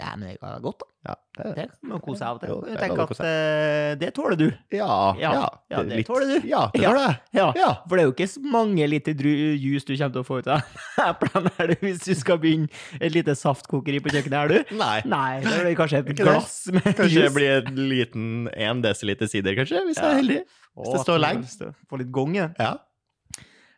Ja, 0.00 0.14
men 0.16 0.30
det 0.30 0.38
er 0.40 0.60
godt, 0.64 0.80
da. 0.80 0.86
Ja, 1.10 1.14
det 1.40 1.64
kan 1.70 1.88
man 1.88 2.00
kose 2.04 2.18
seg 2.20 2.26
av 2.28 2.36
og 2.36 2.40
til. 2.42 2.50
det 2.60 2.72
Jeg 2.72 2.76
er 2.76 2.80
tenker 2.82 3.02
at 3.04 3.20
uh, 3.24 3.94
det 4.00 4.08
tåler 4.16 4.36
du. 4.40 4.46
Ja, 4.76 4.88
Ja, 5.20 5.30
ja. 5.70 5.82
det 5.84 5.96
litt- 6.00 6.08
tåler 6.10 6.26
du. 6.28 6.48
Ja, 6.48 6.62
det 6.74 6.82
tåler 6.84 7.06
jeg. 7.06 7.14
Ja, 7.38 7.46
Ja. 7.56 7.68
For 7.88 7.96
det 7.96 8.02
er 8.02 8.08
jo 8.10 8.12
ikke 8.16 8.28
så 8.32 8.42
mange 8.52 8.88
liter 8.92 9.16
dru 9.16 9.30
juice 9.60 9.84
du 9.88 9.94
kommer 9.96 10.12
til 10.16 10.20
å 10.24 10.26
få 10.28 10.38
ut 10.42 10.50
av 10.52 10.60
eplene 11.10 11.52
her, 11.56 11.72
du, 11.72 11.76
hvis 11.86 12.02
du 12.04 12.12
skal 12.18 12.40
begynne 12.42 12.68
et 13.00 13.14
lite 13.16 13.36
saftkokeri 13.38 14.02
på 14.04 14.12
kjøkkenet 14.12 14.38
er 14.42 14.48
du. 14.52 14.74
Nei. 14.80 15.00
Nei, 15.08 15.40
Da 15.46 15.54
blir 15.56 15.70
det 15.70 15.76
kanskje 15.80 16.02
et 16.04 16.12
glass 16.20 16.58
med 16.72 16.84
Kanskje 16.90 17.08
juice. 17.08 17.24
det 17.28 17.34
blir 17.38 17.56
en 17.62 17.82
liten 17.94 18.28
1 18.52 18.84
dl 18.84 19.26
sider, 19.28 19.56
kanskje, 19.56 19.84
hvis 19.88 20.00
jeg 20.02 20.10
er 20.10 20.20
heldig. 20.20 20.40
Hvis 20.80 20.94
det 20.96 21.02
står 21.08 21.18
lenge. 21.24 21.72
Få 21.90 21.98
litt 22.04 22.12
gong 22.14 22.36
i 22.36 22.44
det. 22.44 22.52
Ja. 22.60 22.74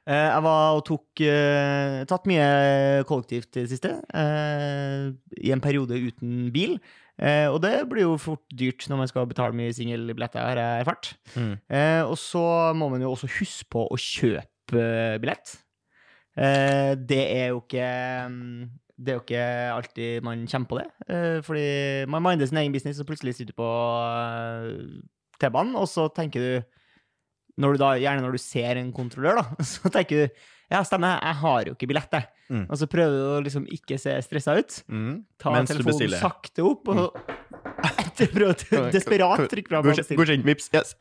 Eh, 0.09 0.29
Jeg 0.35 0.43
var 0.43 0.75
og 0.75 0.81
tok 0.89 1.21
eh, 1.23 2.01
Tatt 2.11 2.25
mye 2.27 2.47
kollektivt 3.07 3.55
i 3.55 3.63
det 3.63 3.71
siste. 3.71 3.93
eh, 4.19 5.13
I 5.47 5.53
en 5.55 5.63
periode 5.63 5.95
uten 5.95 6.51
bil. 6.55 6.79
Og 7.23 7.59
det 7.63 7.75
blir 7.87 8.03
jo 8.09 8.17
fort 8.19 8.43
dyrt 8.51 8.89
når 8.91 8.99
man 8.99 9.07
skal 9.11 9.29
betale 9.31 9.55
mye 9.55 9.71
singelbilletter, 9.77 10.43
har 10.43 10.59
jeg 10.59 10.81
erfart. 10.83 11.11
Mm. 11.37 11.53
Og 12.09 12.17
så 12.19 12.41
må 12.75 12.89
man 12.91 13.05
jo 13.05 13.13
også 13.13 13.29
huske 13.37 13.69
på 13.71 13.85
å 13.87 13.99
kjøpe 14.01 14.87
billett. 15.23 15.53
Det 16.35 17.21
er 17.37 17.53
jo 17.53 17.61
ikke 17.61 17.85
mm, 18.33 18.65
det 18.97 19.13
er 19.13 19.21
jo 19.21 19.23
ikke 19.23 19.45
alltid 19.77 20.27
man 20.27 20.43
kommer 20.51 20.73
på 20.73 20.81
det. 20.81 20.89
Fordi 21.47 21.69
man 22.11 22.25
minder 22.27 22.49
sin 22.51 22.59
egen 22.65 22.75
business, 22.75 22.99
og 22.99 23.07
plutselig 23.13 23.37
sitter 23.37 23.53
du 23.53 23.61
på 23.61 23.71
T-banen, 25.39 25.77
og 25.79 25.87
så 25.91 26.09
tenker 26.17 26.43
du 26.43 26.82
når 27.61 27.75
du 27.77 27.83
da, 27.83 27.93
Gjerne 28.01 28.25
når 28.25 28.37
du 28.37 28.43
ser 28.43 28.81
en 28.81 28.93
kontrollør, 28.97 29.43
da, 29.43 29.65
så 29.75 29.93
tenker 29.93 30.25
du 30.25 30.43
ja, 30.73 30.81
stemmer, 30.89 31.19
jeg 31.21 31.37
har 31.43 31.67
jo 31.69 31.75
ikke 31.77 31.89
billett, 31.91 32.15
jeg. 32.17 32.29
Mm. 32.49 32.63
Og 32.65 32.79
så 32.81 32.87
prøver 32.89 33.13
du 33.13 33.25
å 33.29 33.41
liksom 33.45 33.67
ikke 33.77 33.99
se 34.01 34.15
stressa 34.25 34.55
ut. 34.57 34.79
Mm. 34.89 35.19
Ta 35.41 35.53
Mens 35.53 35.69
telefonen 35.69 36.15
sakte 36.17 36.65
opp, 36.65 36.89
og 36.89 37.19
prøver 38.33 38.55
å 38.55 38.87
desperat 38.95 39.45
trykke 39.53 39.69
fra 39.69 39.83
Godkjent, 39.85 40.47
vips. 40.49 40.71
Yes. 40.73 40.95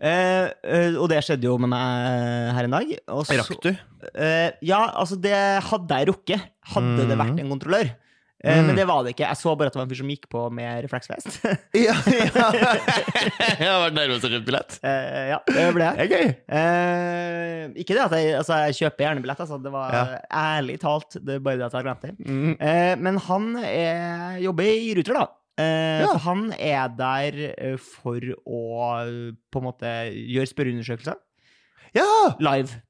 Eh, 0.00 0.46
eh, 0.64 0.94
og 0.96 1.10
det 1.12 1.20
skjedde 1.26 1.44
jo 1.44 1.54
med 1.60 1.70
meg 1.70 2.52
her 2.56 2.66
en 2.66 2.76
dag. 2.78 2.92
Og 3.14 3.26
så- 3.28 3.38
Rakk 3.38 3.62
du? 3.62 3.70
Eh, 4.14 4.50
ja, 4.64 4.80
altså, 4.96 5.20
det 5.20 5.36
hadde 5.70 5.98
jeg 6.00 6.08
rukket. 6.10 6.46
Hadde 6.74 7.06
det 7.10 7.18
vært 7.20 7.38
en 7.38 7.52
kontrollør. 7.52 7.92
Eh, 8.42 8.56
Mm. 8.60 8.66
Men 8.70 8.76
det 8.78 8.86
var 8.88 9.02
det 9.04 9.10
ikke. 9.12 9.26
Jeg 9.28 9.36
så 9.36 9.52
bare 9.58 9.68
at 9.68 9.74
det 9.74 9.80
var 9.80 9.84
en 9.84 9.90
fyr 9.92 9.98
som 10.00 10.08
gikk 10.08 10.22
på 10.32 10.42
med 10.56 10.84
refleksvest. 10.86 11.40
Ja, 11.76 11.92
ja. 11.92 12.46
Jeg 13.60 13.68
har 13.68 13.82
vært 13.84 13.96
nervøs 13.98 14.24
og 14.24 14.32
kjøpt 14.32 14.46
billett. 14.48 14.78
Uh, 14.80 15.18
ja, 15.34 15.38
det 15.50 15.66
ble 15.76 15.84
jeg. 15.90 15.96
Det 15.98 16.06
er 16.06 16.14
gøy. 16.14 16.30
Eh, 16.60 17.66
ikke 17.82 17.96
det 17.98 18.04
at 18.06 18.14
jeg, 18.16 18.30
altså, 18.38 18.60
jeg 18.70 18.78
kjøper 18.80 19.04
gjerne 19.06 19.24
billett, 19.26 19.42
altså. 19.44 19.58
Det 19.62 19.72
var 19.74 19.92
Ja. 19.92 20.04
ærlig 20.56 20.78
talt 20.80 21.18
det 21.20 21.36
er 21.36 21.44
bare 21.44 21.60
det 21.60 21.66
at 21.68 21.76
jeg 21.76 21.82
har 21.82 21.88
glemt 21.90 22.06
det. 22.08 22.14
Mm. 22.24 22.54
Uh, 22.56 22.94
men 23.04 23.20
han 23.28 23.50
er, 23.60 24.38
jobber 24.46 24.70
i 24.72 24.94
Ruter, 24.96 25.20
da. 25.20 25.26
Eh, 25.60 26.00
Ja. 26.00 26.06
Så 26.14 26.18
han 26.24 26.46
er 26.56 26.88
der 26.96 27.76
for 27.76 28.16
å 28.48 28.60
på 29.52 29.60
en 29.60 29.66
måte 29.66 29.90
gjøre 30.16 30.48
spørreundersøkelser 30.48 31.18
Ja! 31.98 32.06
live. 32.40 32.80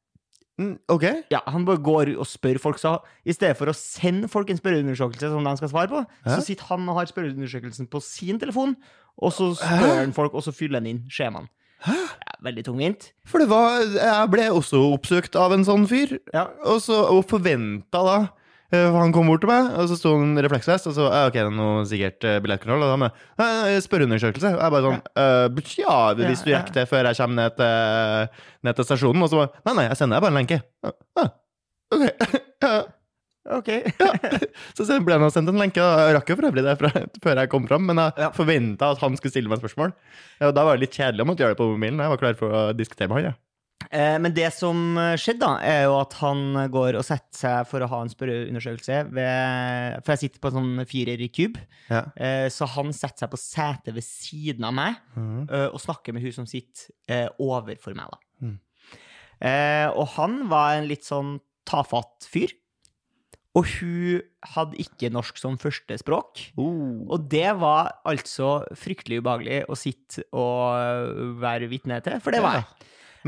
Mm, 0.61 0.75
OK. 0.93 1.05
Ja, 1.33 1.39
Han 1.49 1.65
bare 1.65 1.81
går 1.81 2.11
og 2.21 2.27
spør 2.29 2.59
folk, 2.61 2.79
så 2.83 2.99
i 3.25 3.33
stedet 3.33 3.57
for 3.57 3.71
å 3.73 3.77
sende 3.77 4.29
folk 4.29 4.51
en 4.53 4.59
spørreundersøkelse 4.61 5.31
som 5.33 5.47
de 5.47 5.55
skal 5.57 5.71
svare 5.73 5.89
på, 5.89 6.03
Hæ? 6.27 6.35
så 6.37 6.43
sitter 6.45 6.69
han 6.69 6.89
og 6.93 6.99
har 7.01 7.09
spørreundersøkelsen 7.09 7.89
på 7.91 8.03
sin 8.05 8.39
telefon, 8.43 8.77
og 9.17 9.33
så 9.33 9.55
spør 9.57 9.97
han 10.03 10.13
folk, 10.17 10.35
og 10.37 10.45
så 10.45 10.53
fyller 10.53 10.83
han 10.83 10.87
inn 10.93 11.01
skjemaen. 11.09 11.49
Hæ? 11.87 11.95
Ja, 11.97 12.35
veldig 12.45 12.65
tungvint. 12.67 13.07
For 13.25 13.41
det 13.41 13.49
var 13.49 13.81
Jeg 13.89 14.29
ble 14.35 14.51
også 14.53 14.83
oppsøkt 14.93 15.37
av 15.41 15.55
en 15.57 15.65
sånn 15.65 15.87
fyr, 15.89 16.19
Ja. 16.35 16.47
og 16.69 16.83
så 16.85 16.99
og 17.09 17.25
forventa 17.31 18.05
da 18.05 18.19
Han 18.71 19.11
kom 19.13 19.27
bort 19.27 19.41
til 19.43 19.51
meg, 19.51 19.73
og 19.81 19.89
så 19.91 19.97
sto 19.99 20.13
han 20.21 20.39
refleksvest, 20.45 20.87
og 20.87 20.95
så 20.95 21.09
ja, 21.11 21.25
OK, 21.27 21.35
det 21.35 21.43
er 21.43 21.51
noe 21.57 21.81
sikkert 21.91 22.27
eh, 22.29 22.37
billettkontroll. 22.45 22.85
Og 22.87 22.93
da 22.93 22.99
med 23.03 23.17
«Nei, 23.41 23.49
nei, 23.65 23.81
spørreundersøkelse. 23.83 24.53
Og 24.55 24.63
jeg 24.63 24.75
bare 24.77 24.85
sånn 24.87 25.01
«Eh, 25.25 25.75
Ja, 25.81 25.97
hvis 26.21 26.45
du 26.45 26.51
Ja, 26.53 26.55
ja. 26.55 26.61
rekker 26.63 26.77
det 26.79 26.85
før 26.93 27.09
jeg 27.11 27.19
kommer 27.19 27.41
ned 27.43 27.57
til, 27.59 28.47
ned 28.69 28.79
til 28.79 28.87
stasjonen. 28.87 29.27
Og 29.27 29.33
så 29.33 29.41
bare 29.43 29.53
Nei, 29.67 29.75
nei, 29.81 29.89
jeg 29.91 29.99
sender 30.01 30.17
deg 30.21 30.23
bare 30.29 30.35
en 30.35 30.41
lenke. 30.41 30.61
«Ja, 30.87 30.95
ah, 31.25 31.35
OK. 31.97 32.09
Ja. 32.71 32.73
Ok. 33.57 33.69
Så 34.77 34.85
så 34.85 34.99
ble 35.03 35.17
han 35.17 35.31
sendt 35.33 35.49
en 35.51 35.57
lenke. 35.59 35.81
og 35.83 36.01
Jeg 36.05 36.15
rakk 36.19 36.29
jo 36.31 36.35
for 36.37 36.47
øvrig 36.51 36.63
det 36.67 36.75
fra, 36.79 36.91
før 37.25 37.39
jeg 37.41 37.51
kom 37.51 37.65
fram, 37.67 37.87
men 37.89 37.97
jeg 38.05 38.13
Ja. 38.21 38.29
forventa 38.37 38.91
at 38.93 39.01
han 39.03 39.17
skulle 39.17 39.33
stille 39.33 39.49
meg 39.51 39.59
et 39.59 39.65
spørsmål. 39.65 39.95
Og 40.45 40.53
da 40.55 40.65
var 40.69 40.77
det 40.77 40.85
litt 40.85 40.95
kjedelig 40.99 41.25
å 41.25 41.29
måtte 41.33 41.43
gjøre 41.43 41.57
det 41.57 41.61
på 41.63 41.71
mobilen. 41.73 42.03
Jeg 42.05 42.13
var 42.13 42.21
klar 42.21 42.37
for 42.39 42.53
å 42.55 42.61
diskutere 42.77 43.09
med 43.09 43.17
han. 43.25 43.33
Ja. 43.33 43.39
Eh, 43.89 44.17
men 44.23 44.35
det 44.37 44.51
som 44.55 44.99
skjedde, 45.19 45.41
da, 45.43 45.55
er 45.65 45.85
jo 45.89 45.97
at 45.99 46.15
han 46.21 46.61
går 46.71 46.99
og 47.01 47.07
setter 47.07 47.39
seg 47.41 47.69
for 47.71 47.83
å 47.83 47.89
ha 47.91 48.03
en 48.05 48.13
spørreundersøkelse 48.13 49.01
ved 49.09 50.01
For 50.05 50.15
jeg 50.15 50.23
sitter 50.25 50.43
på 50.43 50.51
en 50.51 50.59
sånn 50.59 50.87
firer 50.91 51.25
i 51.25 51.31
kub. 51.33 51.59
Ja. 51.89 52.05
eh, 52.15 52.47
så 52.53 52.69
han 52.77 52.93
setter 52.97 53.25
seg 53.25 53.33
på 53.33 53.41
setet 53.41 53.97
ved 53.97 54.07
siden 54.07 54.69
av 54.69 54.77
meg. 54.77 55.01
Eh, 55.17 55.69
og 55.71 55.81
snakker 55.83 56.17
med 56.17 56.27
hun 56.27 56.37
som 56.43 56.49
sitter 56.51 56.93
eh, 57.11 57.29
overfor 57.43 57.97
meg, 57.99 58.13
da. 58.13 58.47
Mm. 58.47 58.59
Eh, 59.41 59.89
og 59.97 60.11
han 60.19 60.43
var 60.53 60.77
en 60.77 60.91
litt 60.91 61.09
sånn 61.09 61.39
tafatt 61.69 62.29
fyr. 62.29 62.53
Og 63.59 63.67
hun 63.81 64.21
hadde 64.55 64.79
ikke 64.79 65.11
norsk 65.11 65.41
som 65.41 65.57
førstespråk. 65.59 66.45
Oh. 66.61 67.03
Og 67.11 67.27
det 67.33 67.49
var 67.59 67.97
altså 68.07 68.61
fryktelig 68.79 69.19
ubehagelig 69.25 69.65
å 69.67 69.79
sitte 69.79 70.23
og 70.31 71.35
være 71.43 71.71
vitne 71.73 71.99
til, 72.05 72.21
for 72.23 72.37
det 72.37 72.45
var 72.45 72.61
jeg. 72.61 72.69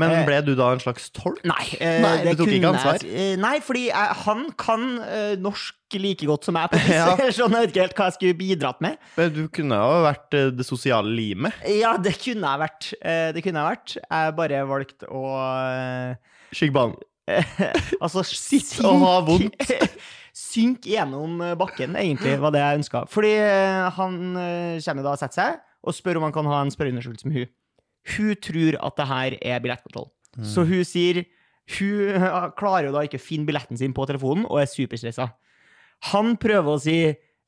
Men 0.01 0.09
Eh, 0.13 0.23
ble 0.25 0.39
du 0.45 0.53
da 0.57 0.71
en 0.73 0.81
slags 0.81 1.09
tolk? 1.13 1.41
Nei, 1.45 1.65
eh, 1.77 1.99
Nei, 2.01 2.13
du 2.33 2.39
tok 2.41 2.51
ikke 2.55 2.71
ansvar? 2.71 3.03
Eh, 3.05 3.35
nei, 3.37 3.59
fordi 3.61 3.83
jeg, 3.91 4.15
han 4.23 4.45
kan 4.57 4.85
norsk 5.43 5.97
like 6.01 6.25
godt 6.25 6.47
som 6.49 6.57
jeg, 6.57 6.71
på. 6.73 6.79
Ja. 6.93 7.11
så 7.35 7.45
jeg 7.45 7.53
vet 7.53 7.73
ikke 7.73 7.83
helt 7.85 7.97
hva 7.99 8.07
jeg 8.09 8.17
skulle 8.17 8.37
bidratt 8.39 8.81
med. 8.81 8.97
Men 9.19 9.33
Du 9.35 9.43
kunne 9.53 9.77
jo 9.77 9.99
vært 10.07 10.37
det 10.57 10.65
sosiale 10.67 11.13
limet. 11.13 11.59
Ja, 11.69 11.93
det 12.01 12.15
kunne 12.23 12.55
jeg 12.55 12.63
vært. 12.63 12.89
Det 13.37 13.45
kunne 13.45 13.61
jeg 13.61 13.77
vært. 13.77 13.97
Jeg 14.01 14.35
bare 14.41 14.63
valgte 14.73 15.09
å 15.13 15.25
eh, 15.37 16.37
Skyggebanen. 16.53 16.97
Altså, 18.03 18.25
Sitt 18.27 18.73
og 18.83 18.97
ha 19.05 19.13
vondt. 19.23 19.69
Synk 20.33 20.87
gjennom 20.89 21.37
bakken, 21.61 21.93
egentlig, 21.95 22.33
var 22.41 22.51
det 22.51 22.63
jeg 22.63 22.79
ønska. 22.81 23.03
Fordi 23.13 23.35
han 23.95 24.17
kommer 24.33 25.05
da 25.05 25.13
og 25.13 25.21
setter 25.21 25.37
seg 25.37 25.61
og 25.83 25.95
spør 25.95 26.17
om 26.19 26.25
han 26.27 26.33
kan 26.35 26.47
ha 26.49 26.61
en 26.63 26.71
spørreundersøkelse 26.73 27.29
med 27.29 27.37
hun. 27.43 27.51
Hun 28.15 28.35
tror 28.35 28.75
at 28.83 28.95
det 28.99 29.07
her 29.07 29.37
er 29.41 29.59
billettkontroll. 29.63 30.09
Mm. 30.37 30.43
Så 30.49 30.65
hun 30.67 30.83
sier 30.83 31.23
Hun 31.77 32.19
klarer 32.59 32.89
jo 32.89 32.91
da 32.91 33.03
ikke 33.07 33.15
å 33.21 33.23
finne 33.23 33.45
billetten 33.47 33.77
sin 33.79 33.93
på 33.95 34.03
telefonen 34.09 34.43
og 34.49 34.59
er 34.59 34.65
superstressa. 34.67 35.29
Han 36.11 36.35
prøver 36.41 36.73
å 36.75 36.81
si 36.83 36.97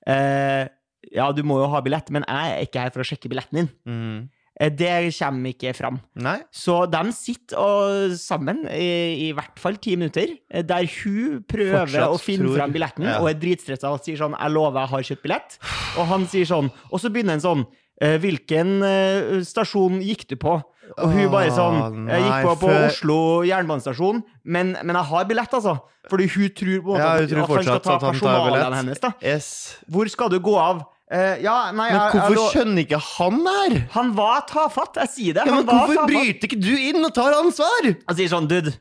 eh, 0.08 0.64
Ja, 1.12 1.32
du 1.36 1.44
må 1.44 1.60
jo 1.60 1.68
ha 1.74 1.82
billett, 1.84 2.08
men 2.16 2.24
jeg 2.24 2.54
er 2.56 2.64
ikke 2.64 2.80
her 2.86 2.94
for 2.96 3.04
å 3.04 3.06
sjekke 3.10 3.28
billetten 3.30 3.60
din. 3.60 3.70
Mm. 3.86 4.30
Eh, 4.58 4.70
Det 4.72 5.12
kommer 5.20 5.52
ikke 5.52 5.74
fram. 5.76 6.00
Nei. 6.16 6.38
Så 6.50 6.86
de 6.90 7.02
sitter 7.12 7.60
og, 7.60 8.16
sammen 8.18 8.64
i, 8.72 9.28
i 9.28 9.32
hvert 9.36 9.60
fall 9.60 9.76
ti 9.76 9.98
minutter, 10.00 10.32
eh, 10.50 10.64
der 10.64 10.88
hun 11.04 11.44
prøver 11.44 11.84
Fortsatt 11.84 12.08
å 12.16 12.18
finne 12.24 12.48
tror- 12.48 12.56
fram 12.62 12.72
billetten 12.74 13.04
Ja. 13.04 13.20
og 13.20 13.30
er 13.30 13.34
dritstressa 13.44 13.92
og 13.92 14.00
sier 14.02 14.16
sånn 14.16 14.34
'Jeg 14.40 14.52
lover, 14.56 14.80
jeg 14.80 14.90
har 14.90 15.02
kjøpt 15.04 15.24
billett'. 15.28 15.60
Og 16.00 16.06
han 16.08 16.26
sier 16.26 16.46
sånn 16.46 16.72
Og 16.92 17.00
så 17.02 17.12
begynner 17.12 17.34
en 17.34 17.40
sånn 17.44 17.66
«Eh, 17.68 17.76
'Hvilken 18.02 18.84
eh, 18.84 19.42
stasjon 19.44 20.02
gikk 20.04 20.28
du 20.28 20.36
på?' 20.36 20.62
Og 21.00 21.10
hun 21.12 21.32
bare 21.32 21.50
sånn 21.50 22.08
'Jeg 22.08 22.22
gikk 22.22 22.42
på, 22.46 22.56
på 22.66 22.70
Oslo 22.88 23.18
jernbanestasjon, 23.48 24.24
men, 24.46 24.78
men 24.84 24.96
jeg 24.96 25.06
har 25.06 25.26
billett', 25.26 25.54
altså. 25.54 25.80
Fordi 26.10 26.28
hun 26.30 26.50
tror 26.50 26.82
på 26.84 26.92
en 26.94 27.00
måte 27.00 27.00
Ja, 27.00 27.14
at, 27.16 27.30
han 28.04 28.16
skal 28.16 28.30
ta 28.30 28.50
billett. 28.52 28.74
hennes. 28.76 29.00
da 29.00 29.14
Yes. 29.24 29.78
Hvor 29.90 30.08
skal 30.10 30.30
du 30.30 30.40
gå 30.40 30.54
av? 30.56 30.84
Uh, 31.12 31.38
ja, 31.42 31.72
nei, 31.72 31.90
Men 31.90 31.92
jeg- 31.94 32.02
jeg 32.02 32.22
hvorfor 32.22 32.36
lå- 32.36 32.52
skjønner 32.52 32.82
ikke 32.86 33.00
han 33.00 33.40
her? 33.46 33.88
Han 33.92 34.14
var 34.16 34.42
tafatt, 34.50 34.96
jeg 34.98 35.10
sier 35.10 35.34
det. 35.34 35.46
Ja, 35.46 35.56
men 35.56 35.66
hvorfor 35.66 35.96
tafatt. 35.96 36.08
bryter 36.10 36.48
ikke 36.50 36.62
du 36.62 36.76
inn 36.76 37.06
og 37.06 37.14
tar 37.14 37.34
ansvar? 37.34 37.96
Han 38.08 38.16
sier 38.18 38.28
sånn, 38.30 38.48
dude, 38.48 38.74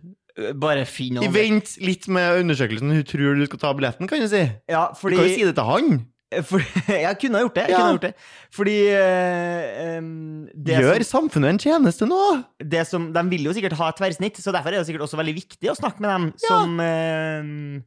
bare 0.58 0.84
finn 0.84 1.14
noe. 1.14 1.28
Vent 1.28 1.76
litt 1.80 2.08
med 2.08 2.40
undersøkelsen. 2.44 2.90
Hun 2.90 3.04
tror 3.04 3.36
du 3.36 3.44
skal 3.46 3.58
ta 3.58 3.72
billetten, 3.74 4.08
kan 4.08 4.20
du 4.20 4.28
si. 4.28 4.50
Ja, 4.68 4.88
Du 4.92 5.08
kan 5.16 5.18
jo 5.18 5.34
si 5.34 5.44
det 5.44 5.54
til 5.54 5.64
han. 5.64 6.06
For, 6.42 6.62
Jeg 6.88 7.18
kunne 7.20 7.38
ha 7.38 7.44
gjort 7.44 7.54
det. 7.54 7.64
Jeg 7.68 7.70
Ja. 7.70 7.76
kunne 7.76 7.86
ha 7.86 7.94
gjort 7.96 8.06
det. 8.08 8.14
Fordi 8.54 8.76
eh, 8.94 9.96
em, 9.96 10.08
det, 10.54 10.78
Gjør 10.82 11.04
som, 11.04 11.28
samfunnet 11.28 11.54
en 11.54 11.58
tjeneste 11.62 12.06
nå! 12.08 12.20
det 12.60 12.86
som 12.88 13.12
De 13.14 13.22
vil 13.30 13.44
jo 13.48 13.52
sikkert 13.56 13.76
ha 13.78 13.88
et 13.92 13.96
tverrsnitt, 14.00 14.40
så 14.42 14.52
derfor 14.54 14.72
er 14.74 14.80
det 14.82 14.86
sikkert 14.88 15.06
også 15.08 15.18
veldig 15.20 15.34
viktig 15.38 15.70
å 15.70 15.76
snakke 15.78 16.00
med 16.04 16.10
dem 16.14 16.26
som 16.44 16.74
em, 16.80 17.84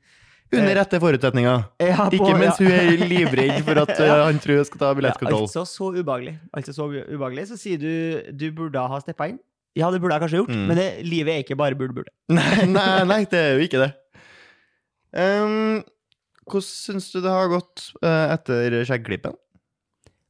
Under 0.53 0.75
rette 0.79 0.99
forutsetninger. 1.03 1.65
ja, 1.83 1.97
på- 2.07 2.15
Ikke 2.15 2.37
mens 2.39 2.59
ja. 2.59 2.69
hun 2.69 2.71
er 2.71 3.07
livredd 3.11 3.63
for 3.67 3.81
at 3.83 3.91
uh, 3.99 4.23
han 4.29 4.39
tror 4.39 4.61
hun 4.61 4.65
skal 4.69 4.79
ta 4.79 4.93
ja. 4.95 5.11
Altså 5.27 5.65
så 5.67 5.91
ubehagelig. 5.97 6.37
Altså 6.55 6.73
så 6.77 6.87
ubehagelig. 6.87 7.47
Så 7.51 7.57
sier 7.59 7.77
du 7.81 8.31
du 8.31 8.51
burde 8.55 8.79
ha 8.79 8.99
steppa 9.03 9.27
inn. 9.33 9.39
Ja, 9.77 9.91
det 9.91 9.99
burde 10.01 10.15
jeg 10.15 10.23
kanskje 10.23 10.39
gjort, 10.39 10.49
Mm. 10.55 10.65
men 10.71 10.77
det, 10.79 10.87
livet 11.05 11.33
er 11.35 11.43
ikke 11.43 11.55
bare 11.59 11.75
burde-burde. 11.77 12.09
Nei, 12.33 12.65
nei, 12.65 13.03
nei, 13.05 13.19
det 13.29 13.37
er 13.37 13.51
jo 13.59 13.67
ikke 13.67 13.83
det. 13.83 13.91
Um, 15.17 15.83
hvordan 16.47 16.67
syns 16.67 17.11
du 17.13 17.19
det 17.21 17.33
har 17.33 17.51
gått 17.51 17.89
uh, 18.01 18.33
etter 18.33 18.79
skjeggklippen? 18.87 19.35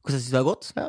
Hvordan 0.02 0.18
syns 0.18 0.30
du 0.30 0.34
det 0.34 0.42
har 0.42 0.50
gått? 0.50 0.72
Ja. 0.78 0.88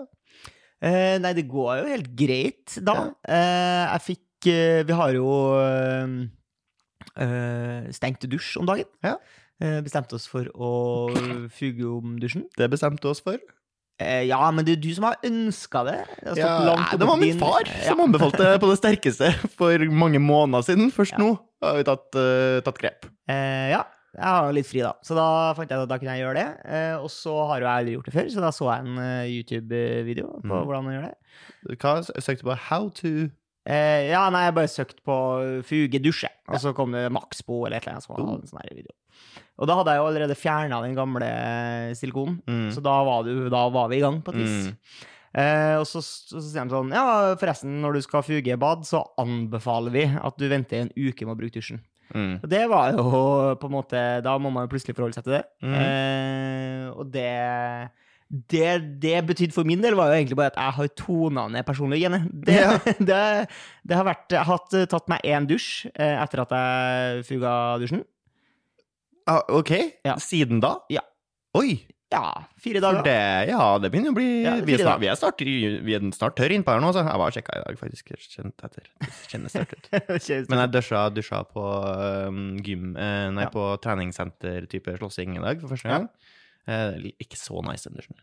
Eh, 0.80 1.18
nei, 1.20 1.34
det 1.36 1.50
går 1.52 1.82
jo 1.82 1.88
helt 1.92 2.12
greit, 2.16 2.78
da. 2.88 2.96
Ja. 2.96 3.36
Eh, 3.36 3.82
jeg 3.84 4.04
fikk 4.06 4.48
eh, 4.48 4.82
Vi 4.88 4.96
har 4.96 5.12
jo 5.12 5.28
eh, 5.60 6.14
eh, 7.20 7.90
stengt 7.96 8.24
dusj 8.32 8.56
om 8.62 8.70
dagen. 8.70 8.88
Ja. 9.04 9.18
Eh, 9.60 9.82
bestemte 9.84 10.16
oss 10.16 10.28
for 10.32 10.48
å 10.56 10.72
fuge 11.52 11.84
om 11.84 12.16
dusjen. 12.22 12.48
Det 12.56 12.70
bestemte 12.72 13.12
oss 13.12 13.20
for. 13.26 13.42
Eh, 14.00 14.24
ja, 14.30 14.40
men 14.56 14.64
det 14.64 14.78
er 14.78 14.84
du 14.86 14.90
som 14.96 15.10
har 15.10 15.20
ønska 15.28 15.84
det. 15.90 15.98
Det, 16.22 16.30
har 16.30 16.38
stått 16.40 16.70
Ja, 16.72 17.00
det 17.02 17.10
var 17.10 17.20
min 17.20 17.40
far 17.42 17.68
som 17.84 18.06
anbefalte 18.06 18.46
det 18.46 18.62
på 18.64 18.70
det 18.72 18.80
sterkeste 18.80 19.34
for 19.60 19.90
mange 19.92 20.22
måneder 20.24 20.64
siden. 20.64 20.94
Først 20.96 21.20
nå 21.20 21.34
har 21.60 21.76
vi 21.76 21.88
tatt, 21.90 22.08
uh, 22.16 22.62
tatt 22.64 22.80
grep. 22.80 23.10
Eh, 23.28 23.74
ja. 23.74 23.84
Jeg 24.16 24.26
har 24.26 24.54
litt 24.56 24.66
fri, 24.68 24.80
da. 24.82 24.94
Så 25.06 25.14
da 25.18 25.26
fant 25.58 25.70
jeg 25.70 25.84
at 25.84 25.90
da 25.92 25.98
kunne 26.02 26.16
jeg 26.18 26.24
gjøre 26.26 26.40
det. 26.40 26.48
Eh, 26.66 26.96
og 26.98 27.10
så 27.14 27.34
har 27.52 27.60
jo 27.62 27.68
jeg 27.68 27.74
aldri 27.84 27.94
gjort 27.98 28.08
det 28.10 28.14
før, 28.16 28.30
så 28.34 28.42
da 28.46 28.50
så 28.56 28.70
jeg 28.72 28.86
en 28.88 29.02
eh, 29.04 29.34
YouTube-video 29.38 30.32
på 30.42 30.48
Mm. 30.50 30.64
hvordan 30.66 30.84
man 30.88 30.96
gjør 30.96 31.06
det. 31.10 31.78
Hva 31.84 31.94
søkte 32.26 32.48
på? 32.48 32.58
How 32.70 32.90
to 33.02 33.30
Eh, 33.70 34.08
ja, 34.10 34.24
nei, 34.34 34.46
jeg 34.48 34.54
bare 34.56 34.70
søkte 34.72 35.04
på 35.06 35.16
fuge 35.68 36.00
dusje, 36.02 36.30
og 36.48 36.56
så 36.64 36.72
kom 36.74 36.94
det 36.96 37.04
Maxbo 37.14 37.66
eller 37.68 37.78
et 37.78 37.84
eller 37.84 37.98
annet 38.00 38.06
som 38.08 38.16
Oh. 38.16 38.24
hadde 38.26 38.42
en 38.42 38.48
sånn 38.50 38.62
her 38.64 38.74
video. 38.74 38.96
Og 39.60 39.68
da 39.68 39.76
hadde 39.76 39.94
jeg 39.94 40.00
jo 40.00 40.08
allerede 40.08 40.38
fjerna 40.40 40.82
den 40.82 40.96
gamle 40.98 41.30
silikonen, 42.00 42.40
mm. 42.48 42.72
så 42.74 42.82
da 42.82 42.96
var, 43.06 43.24
du, 43.28 43.50
da 43.52 43.68
var 43.70 43.90
vi 43.92 44.00
i 44.00 44.02
gang 44.02 44.22
på 44.24 44.34
et 44.34 44.40
vis. 44.42 44.72
Mm. 44.72 44.76
Eh, 45.44 45.76
og 45.78 45.86
så, 45.86 46.02
så, 46.02 46.42
sier 46.42 46.66
de 46.66 46.74
sånn 46.74 46.90
Ja, 46.96 47.36
forresten, 47.38 47.76
når 47.84 48.00
du 48.00 48.02
skal 48.02 48.24
fuge 48.26 48.58
bad, 48.58 48.88
så 48.90 49.04
anbefaler 49.22 49.94
vi 49.94 50.06
at 50.18 50.40
du 50.40 50.48
venter 50.50 50.82
en 50.88 50.94
uke 50.98 51.28
med 51.28 51.36
å 51.36 51.40
bruke 51.44 51.60
dusjen. 51.60 51.84
Mm. 52.16 52.36
Og 52.44 52.50
det 52.50 52.62
var 52.72 52.92
jo 52.96 53.04
på 53.62 53.68
en 53.70 53.74
måte 53.76 54.00
Da 54.26 54.32
må 54.42 54.50
man 54.50 54.66
jo 54.66 54.72
plutselig 54.72 54.96
forholde 54.98 55.14
seg 55.18 55.26
til 55.28 55.36
det. 55.38 55.44
Mm. 55.62 55.74
Eh, 55.80 56.86
og 56.96 57.12
det 57.14 57.32
det 58.30 59.00
det 59.02 59.16
betydde 59.26 59.56
for 59.56 59.66
min 59.66 59.82
del, 59.82 59.96
var 59.98 60.12
jo 60.12 60.20
egentlig 60.20 60.38
bare 60.38 60.52
at 60.52 60.58
jeg 60.62 60.74
har 60.78 60.90
tona 61.02 61.48
ned 61.50 61.66
personlig. 61.66 62.02
Det, 62.46 62.54
Ja. 62.54 62.76
det, 63.10 63.22
det 63.90 63.96
har 63.98 64.06
vært 64.06 64.30
Jeg 64.36 64.46
har 64.46 64.60
tatt 64.94 65.10
meg 65.10 65.26
én 65.26 65.48
dusj 65.50 65.88
eh, 65.96 66.14
etter 66.22 66.44
at 66.46 66.54
jeg 66.54 67.24
fuga 67.26 67.54
dusjen. 67.82 68.04
Ah, 69.30 69.42
ok, 69.50 69.72
Ja. 70.06 70.16
siden 70.22 70.62
da? 70.62 70.76
Ja. 70.90 71.02
Oi! 71.58 71.80
Ja, 72.10 72.42
fire 72.58 72.80
dager. 72.82 73.04
det, 73.06 73.50
ja, 73.52 73.66
det 73.78 73.92
begynner 73.94 74.10
å 74.10 74.16
bli 74.18 74.28
Ja, 74.42 74.56
vi, 74.66 74.74
er 74.74 74.82
snart, 74.82 74.98
vi, 75.04 75.10
er 75.12 75.18
snart, 75.20 75.42
vi 75.86 75.94
er 75.94 76.06
snart 76.16 76.34
tørr 76.40 76.56
innpå 76.56 76.74
her 76.74 76.82
nå, 76.82 76.90
så 76.96 77.04
jeg 77.06 77.20
var 77.22 77.30
og 77.30 77.36
sjekka 77.36 77.58
i 77.60 77.62
dag, 77.68 77.78
faktisk. 77.78 78.10
Kjent 78.34 78.66
etter. 78.66 78.88
Kjennes 79.30 79.54
tørt 79.54 79.76
ut. 79.78 79.90
Men 80.50 80.64
jeg 80.64 80.72
dusja, 80.74 81.04
dusja 81.14 81.44
på 81.54 81.66
um, 82.26 82.40
gym 82.66 82.96
eh, 82.98 83.28
Nei, 83.36 83.46
Ja. 83.46 83.52
på 83.54 83.68
treningssenter-type 83.86 84.98
slåssing 84.98 85.38
i 85.38 85.44
dag 85.46 85.62
for 85.62 85.76
første 85.76 85.86
Ja. 85.92 86.00
gang. 86.00 86.10
Eh, 86.70 87.12
ikke 87.22 87.38
så 87.38 87.62
nice, 87.70 87.86
den 87.86 88.02
dusjen. 88.02 88.18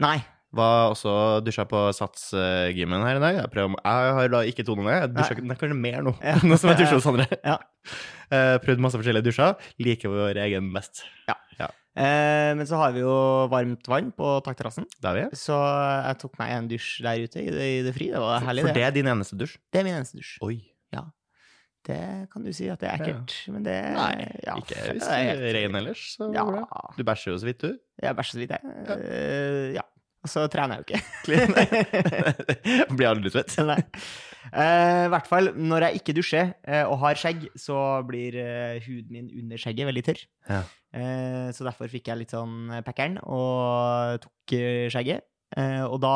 Nei. 0.00 0.16
Var 0.54 0.92
også 0.94 1.12
dusja 1.44 1.64
på 1.66 1.78
Sats-gymmen 1.98 3.02
her 3.04 3.18
i 3.18 3.22
dag. 3.22 3.36
Jeg, 3.42 3.50
prøver, 3.50 3.74
jeg 3.84 4.12
har 4.16 4.28
da 4.30 4.40
ikke 4.46 4.64
tonet 4.64 4.86
ned. 4.86 4.96
Jeg 5.02 5.12
dusja 5.16 5.36
Nei. 5.42 5.56
kanskje 5.60 5.76
mer 5.76 6.00
nå, 6.06 6.12
Ja. 6.22 6.36
nå 6.46 6.56
som 6.56 6.70
jeg 6.72 6.80
dusjer 6.84 7.00
hos 7.02 7.08
andre. 7.10 7.26
Ja. 7.44 7.56
Eh, 8.32 8.56
prøvd 8.64 8.80
masse 8.84 8.96
forskjellige 9.00 9.26
dusjer. 9.28 9.56
Liker 9.82 10.12
vår 10.14 10.38
egen 10.46 10.70
best. 10.72 11.02
Eh, 11.28 11.34
men 11.94 12.66
så 12.66 12.76
har 12.80 12.92
vi 12.92 13.00
jo 13.04 13.14
varmt 13.52 13.86
vann 13.88 14.08
på 14.12 14.32
takterrassen, 14.42 14.86
Det 15.00 15.10
er 15.10 15.14
vi. 15.20 15.24
så 15.38 15.54
jeg 16.08 16.18
tok 16.18 16.38
meg 16.40 16.50
en 16.56 16.68
dusj 16.68 17.02
der 17.06 17.22
ute 17.22 17.38
i 17.44 17.50
det, 17.54 17.68
i 17.78 17.82
det 17.86 17.94
fri. 17.94 18.08
Det 18.10 18.18
var 18.22 18.40
herlig, 18.42 18.62
For 18.66 18.72
det. 18.72 18.74
det 18.80 18.84
er 18.88 18.90
din 18.96 19.06
eneste 19.12 19.36
dusj? 19.38 19.56
Det 19.72 19.80
er 19.80 19.84
min 19.86 19.94
eneste 20.00 20.18
dusj. 20.18 20.32
Oi. 20.42 20.56
Ja. 20.92 21.04
Det 21.84 22.00
kan 22.32 22.42
du 22.42 22.50
si 22.56 22.66
at 22.72 22.80
det 22.80 22.88
er 22.88 22.96
Ja. 22.96 23.04
ekkelt, 23.04 23.34
men 23.52 23.62
det 23.62 23.76
Nei, 23.94 24.26
ja, 24.42 24.54
ikke 24.56 24.74
det 24.74 24.92
hvis 24.96 25.06
er 25.06 25.22
helt- 25.28 25.42
er 25.44 25.54
ren 25.60 25.74
ellers, 25.76 26.04
så 26.16 26.32
Ja, 26.34 26.44
det. 26.50 26.64
Du 26.96 27.04
bæsjer 27.04 27.30
jo 27.32 27.38
så 27.38 27.44
vidt, 27.46 27.58
du. 27.60 27.78
jeg 28.02 28.16
bæsjer 28.16 28.32
så 28.32 28.38
vidt, 28.40 28.50
jeg. 28.50 28.62
Ja. 28.88 28.94
Uh, 28.96 29.74
ja. 29.74 29.82
Og 30.24 30.30
så 30.32 30.48
trener 30.48 30.80
jeg 30.80 30.80
jo 30.80 30.96
ikke. 30.96 31.02
Blir 32.96 33.08
aldri 33.10 33.30
svett. 33.34 33.54
Nei. 33.70 33.76
Uh, 34.54 35.04
I 35.06 35.10
hvert 35.12 35.28
fall 35.28 35.50
når 35.56 35.86
jeg 35.88 36.00
ikke 36.00 36.14
dusjer 36.16 36.54
uh, 36.68 36.84
og 36.90 36.98
har 37.04 37.14
skjegg, 37.20 37.46
så 37.60 37.76
blir 38.08 38.36
uh, 38.40 38.80
huden 38.84 39.10
min 39.12 39.28
under 39.42 39.60
skjegget 39.60 39.88
veldig 39.90 40.04
tørr. 40.08 40.24
Ja. 40.48 40.62
Eh, 40.94 41.48
så 41.54 41.66
derfor 41.66 41.90
fikk 41.90 42.10
jeg 42.10 42.20
litt 42.20 42.34
sånn 42.34 42.70
eh, 42.70 42.82
packeren 42.86 43.18
og 43.24 44.20
tok 44.22 44.54
eh, 44.56 44.86
skjegget. 44.92 45.26
Og 45.54 46.00
da 46.02 46.12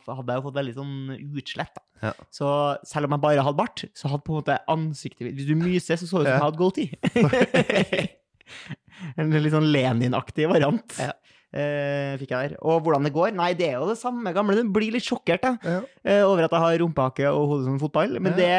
hadde 0.00 0.32
jeg 0.32 0.38
jo 0.38 0.44
fått 0.46 0.54
veldig 0.56 0.72
sånn 0.72 0.92
utslett. 1.36 1.74
da. 1.76 1.82
Ja. 2.08 2.12
Så 2.32 2.46
selv 2.88 3.04
om 3.04 3.12
jeg 3.12 3.20
bare 3.20 3.42
hadde 3.44 3.58
bart, 3.58 3.82
så 3.92 4.08
hadde 4.08 4.24
på 4.24 4.32
en 4.32 4.38
måte 4.38 4.56
ansiktet 4.72 5.26
mitt 5.26 5.36
Hvis 5.36 5.48
du 5.50 5.58
myser, 5.60 5.98
så 6.00 6.08
så 6.08 6.22
det 6.22 6.30
ut 6.30 6.30
som 6.30 6.38
jeg 6.38 6.46
hadde 6.46 6.62
goatee. 6.62 8.08
en 9.20 9.34
litt 9.34 9.52
sånn 9.52 9.68
Lenin-aktig 9.74 10.48
variant. 10.48 10.96
Ja. 11.02 11.12
Eh, 11.48 12.12
fikk 12.20 12.28
jeg 12.34 12.50
der. 12.50 12.56
Og 12.60 12.82
hvordan 12.84 13.06
det 13.08 13.12
går? 13.14 13.30
Nei, 13.32 13.54
det 13.56 13.70
er 13.70 13.78
jo 13.78 13.86
det 13.88 13.96
samme 13.96 14.34
gamle. 14.36 14.52
Du 14.58 14.68
blir 14.74 14.92
litt 14.92 15.06
sjokkert 15.06 15.40
da, 15.46 15.54
Ja. 15.64 15.78
eh, 16.04 16.20
over 16.26 16.44
at 16.44 16.52
jeg 16.52 16.60
har 16.60 16.78
rumpehake 16.82 17.24
og 17.32 17.46
hodet 17.54 17.64
som 17.70 17.78
fotball. 17.80 18.18
Men 18.20 18.34
det, 18.36 18.50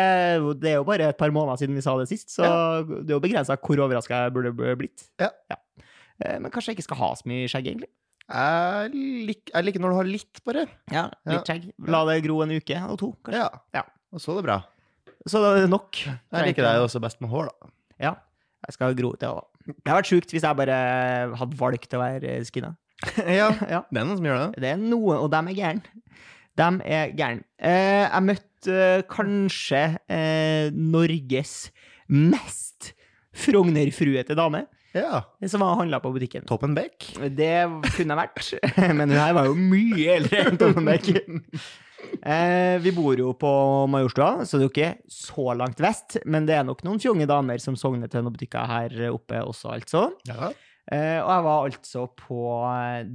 det 0.59 0.71
er 0.71 0.77
jo 0.79 0.87
bare 0.87 1.09
et 1.11 1.17
par 1.19 1.29
måneder 1.29 1.61
siden 1.61 1.75
vi 1.77 1.81
sa 1.85 1.93
det 1.99 2.07
sist, 2.09 2.31
så 2.33 2.49
det 2.87 3.11
er 3.11 3.13
jo 3.13 3.21
begrensa 3.21 3.57
hvor 3.61 3.77
overraska 3.85 4.23
jeg 4.25 4.33
burde 4.33 4.75
blitt. 4.79 5.05
Ja. 5.21 5.29
Eh, 6.19 6.39
Men 6.39 6.49
kanskje 6.51 6.73
jeg 6.73 6.79
ikke 6.79 6.87
skal 6.89 6.97
ha 7.03 7.11
så 7.15 7.29
mye 7.29 7.45
skjegg, 7.47 7.67
egentlig. 7.75 7.91
Jeg, 8.29 8.91
lik, 9.25 9.49
jeg 9.53 9.65
liker 9.65 9.81
når 9.81 9.89
du 9.93 9.95
har 10.01 10.09
litt, 10.09 10.41
bare. 10.45 10.65
Ja, 10.93 11.05
litt 11.29 11.45
skjegg. 11.49 11.69
La 11.89 12.01
det 12.09 12.19
gro 12.25 12.41
en 12.45 12.51
uke 12.57 12.81
og 12.89 12.97
to, 13.01 13.11
kanskje. 13.25 13.39
Ja. 13.45 13.49
Ja. 13.73 13.83
Og 14.13 14.19
så 14.21 14.33
er 14.33 14.41
det 14.41 14.45
bra. 14.49 14.57
Så 15.29 15.41
det 15.45 15.63
er 15.63 15.69
nok. 15.69 15.93
Jeg 16.01 16.45
liker 16.49 16.65
deg 16.65 16.81
også 16.83 17.01
best 17.01 17.21
med 17.21 17.29
hår, 17.29 17.49
da. 17.53 17.69
Ja, 18.01 18.11
jeg 18.65 18.73
skal 18.77 18.93
gro 18.97 19.13
ut 19.13 19.19
det 19.21 19.29
òg. 19.29 19.45
Det 19.73 19.87
hadde 19.89 19.99
vært 20.01 20.09
sjukt 20.11 20.33
hvis 20.35 20.45
jeg 20.47 20.57
bare 20.59 20.77
hadde 21.39 21.59
valgt 21.59 21.93
å 21.97 22.01
være 22.01 22.37
skinna. 22.49 22.73
ja, 23.39 23.49
Ja. 23.73 23.83
det 23.89 24.01
er 24.01 24.07
noen 24.09 24.17
som 24.19 24.27
gjør 24.29 24.39
det. 24.41 24.63
Det 24.65 24.71
er 24.73 24.81
noe, 24.81 25.17
og 25.23 25.29
dem 25.33 25.51
er 25.51 25.57
gæren. 25.59 25.81
Dem 26.59 26.81
er 26.83 27.13
gæren. 27.15 27.43
Eh, 27.61 28.03
jeg 28.09 28.25
møtte 28.27 28.75
eh, 28.75 29.03
kanskje 29.07 29.83
eh, 30.11 30.67
Norges 30.75 31.53
mest 32.11 32.89
Frogner-fruete 33.39 34.35
dame, 34.35 34.65
Ja. 34.97 35.21
som 35.47 35.61
har 35.63 35.77
handla 35.79 35.99
på 36.03 36.09
butikken. 36.11 36.43
Toppen 36.49 36.73
Beck. 36.75 37.05
Det 37.37 37.51
kunne 37.93 38.15
jeg 38.15 38.19
vært, 38.19 38.49
men 38.97 39.05
hun 39.13 39.19
her 39.21 39.35
var 39.37 39.47
jo 39.47 39.53
mye 39.55 40.15
eldre 40.17 40.41
enn 40.49 40.57
Toppen 40.59 40.89
Beck. 40.89 41.07
Eh, 42.23 42.77
vi 42.83 42.91
bor 42.95 43.15
jo 43.19 43.33
på 43.39 43.51
Majorstua, 43.91 44.45
så 44.47 44.57
det 44.57 44.65
er 44.65 44.67
jo 44.67 44.73
ikke 44.73 44.91
så 45.11 45.53
langt 45.57 45.79
vest. 45.83 46.17
Men 46.25 46.45
det 46.49 46.55
er 46.57 46.65
nok 46.67 46.81
noen 46.87 46.99
fjonge 47.01 47.27
damer 47.29 47.59
som 47.63 47.75
sogner 47.79 48.09
til 48.11 48.23
noen 48.25 48.35
butikker 48.35 48.65
her 48.69 48.97
oppe 49.13 49.39
også, 49.43 49.71
altså. 49.77 50.09
Ja. 50.27 50.51
Eh, 50.89 51.19
og 51.21 51.29
jeg 51.29 51.43
var 51.45 51.67
altså 51.69 52.03
på 52.17 52.39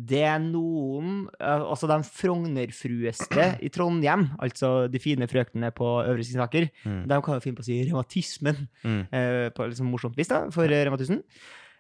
det 0.07 0.29
noen 0.45 1.25
eh, 1.41 1.65
Altså 1.65 1.89
de 1.91 1.97
Frogner-frueste 2.07 3.49
i 3.67 3.71
Trondheim, 3.75 4.29
altså 4.39 4.87
de 4.93 5.01
fine 5.03 5.27
frøknene 5.31 5.73
på 5.75 5.89
Øvre 6.05 6.23
Singsaker, 6.23 6.69
Mm. 6.85 7.03
de 7.11 7.19
kan 7.25 7.35
jo 7.35 7.43
finne 7.43 7.59
på 7.59 7.65
å 7.65 7.67
si 7.67 7.81
revmatismen 7.89 8.69
Mm. 8.85 9.01
eh, 9.11 9.49
på 9.51 9.67
liksom 9.71 9.91
morsomt 9.91 10.17
vis 10.17 10.29
da, 10.31 10.45
for 10.55 10.65
eh, 10.71 10.87
1000. 10.87 11.23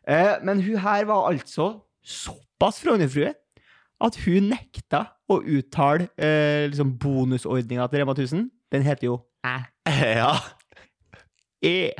Eh, 0.08 0.34
men 0.42 0.60
hun 0.66 0.76
her 0.82 1.04
var 1.06 1.30
altså 1.30 1.80
såpass 2.04 2.82
Frogner-frue 2.82 3.30
at 4.02 4.18
hun 4.24 4.50
nekta 4.50 5.04
å 5.30 5.38
uttale 5.40 6.08
eh, 6.18 6.66
liksom 6.70 6.94
bonusordninga 7.00 7.86
til 7.88 8.02
Rema 8.02 8.14
1000. 8.16 8.48
Den 8.72 8.86
heter 8.86 9.08
jo 9.08 9.18
æ. 9.46 9.56
ja. 10.20 10.34
E. 11.64 11.90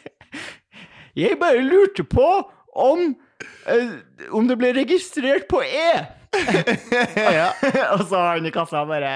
Jeg 1.20 1.38
bare 1.40 1.62
lurte 1.64 2.04
på 2.06 2.28
om 2.76 3.14
eh, 3.66 3.92
om 4.36 4.48
det 4.48 4.56
ble 4.60 4.72
registrert 4.76 5.48
på 5.50 5.62
E. 5.64 5.92
ja. 7.38 7.50
og 7.96 8.04
så 8.06 8.16
har 8.16 8.36
han 8.36 8.46
i 8.46 8.52
kassa 8.54 8.84
bare 8.86 9.14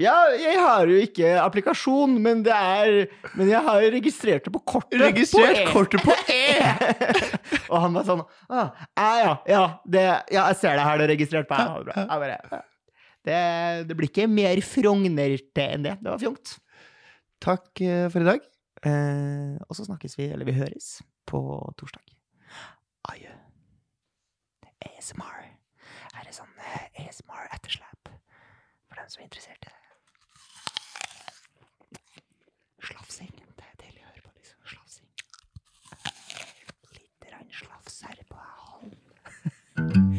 Ja, 0.00 0.14
jeg 0.32 0.56
har 0.56 0.88
jo 0.88 0.96
ikke 1.02 1.34
applikasjon, 1.42 2.14
men 2.24 2.40
det 2.46 2.54
er 2.56 3.10
Men 3.36 3.50
jeg 3.50 3.60
har 3.66 3.82
jo 3.84 3.90
registrert 3.92 4.46
det 4.46 4.52
på 4.54 4.62
kortet. 4.64 4.96
Registrert 5.02 5.60
på 5.60 5.66
E. 5.66 5.72
kortet 5.74 6.04
på 6.06 6.16
E! 6.32 6.46
og 7.70 7.76
han 7.84 7.98
var 7.98 8.06
sånn 8.08 8.22
ah, 8.48 8.70
ja, 8.96 9.10
ja, 9.20 9.34
ja, 9.50 9.62
det, 9.84 10.04
ja, 10.32 10.46
jeg 10.48 10.58
ser 10.62 10.80
det 10.80 10.86
her, 10.86 11.00
det 11.00 11.06
er 11.06 11.12
registrert 11.14 11.50
på 11.50 11.58
E. 11.60 11.68
Bra. 11.84 11.98
Jeg 12.00 12.24
bare, 12.24 12.62
det, 13.28 13.40
det 13.90 13.96
blir 13.98 14.08
ikke 14.08 14.28
mer 14.30 14.62
frognerte 14.64 15.66
enn 15.74 15.84
det. 15.84 15.98
Det 16.00 16.08
var 16.08 16.22
fjongt. 16.22 16.56
Takk 17.44 17.82
eh, 17.84 18.06
for 18.12 18.24
i 18.24 18.30
dag. 18.30 18.48
Eh, 18.88 19.56
og 19.66 19.76
så 19.76 19.84
snakkes 19.84 20.16
vi, 20.16 20.30
eller 20.32 20.48
vi 20.48 20.56
høres, 20.56 20.94
på 21.28 21.40
torsdag. 21.80 22.16
Adjø. 23.12 23.34
ASMR. 24.88 25.44
Her 26.14 26.24
er 26.24 26.36
sånn 26.36 26.64
eh, 26.64 27.04
ASMR-etterslep 27.04 28.08
for 28.10 28.96
dem 28.96 29.12
som 29.12 29.20
er 29.20 29.28
interessert 29.28 29.60
i 29.60 29.68
det. 29.68 29.79
slafsing. 32.90 33.32
Det 33.56 33.66
er 33.66 33.76
deilig 33.84 34.02
å 34.02 34.10
høre 34.10 34.22
på 34.26 34.30
liksom 34.36 34.60
slafsing. 34.74 35.08
Litt 36.98 37.58
slafs 37.60 38.02
her 38.08 38.24
på 38.30 38.38
halen. 38.50 38.96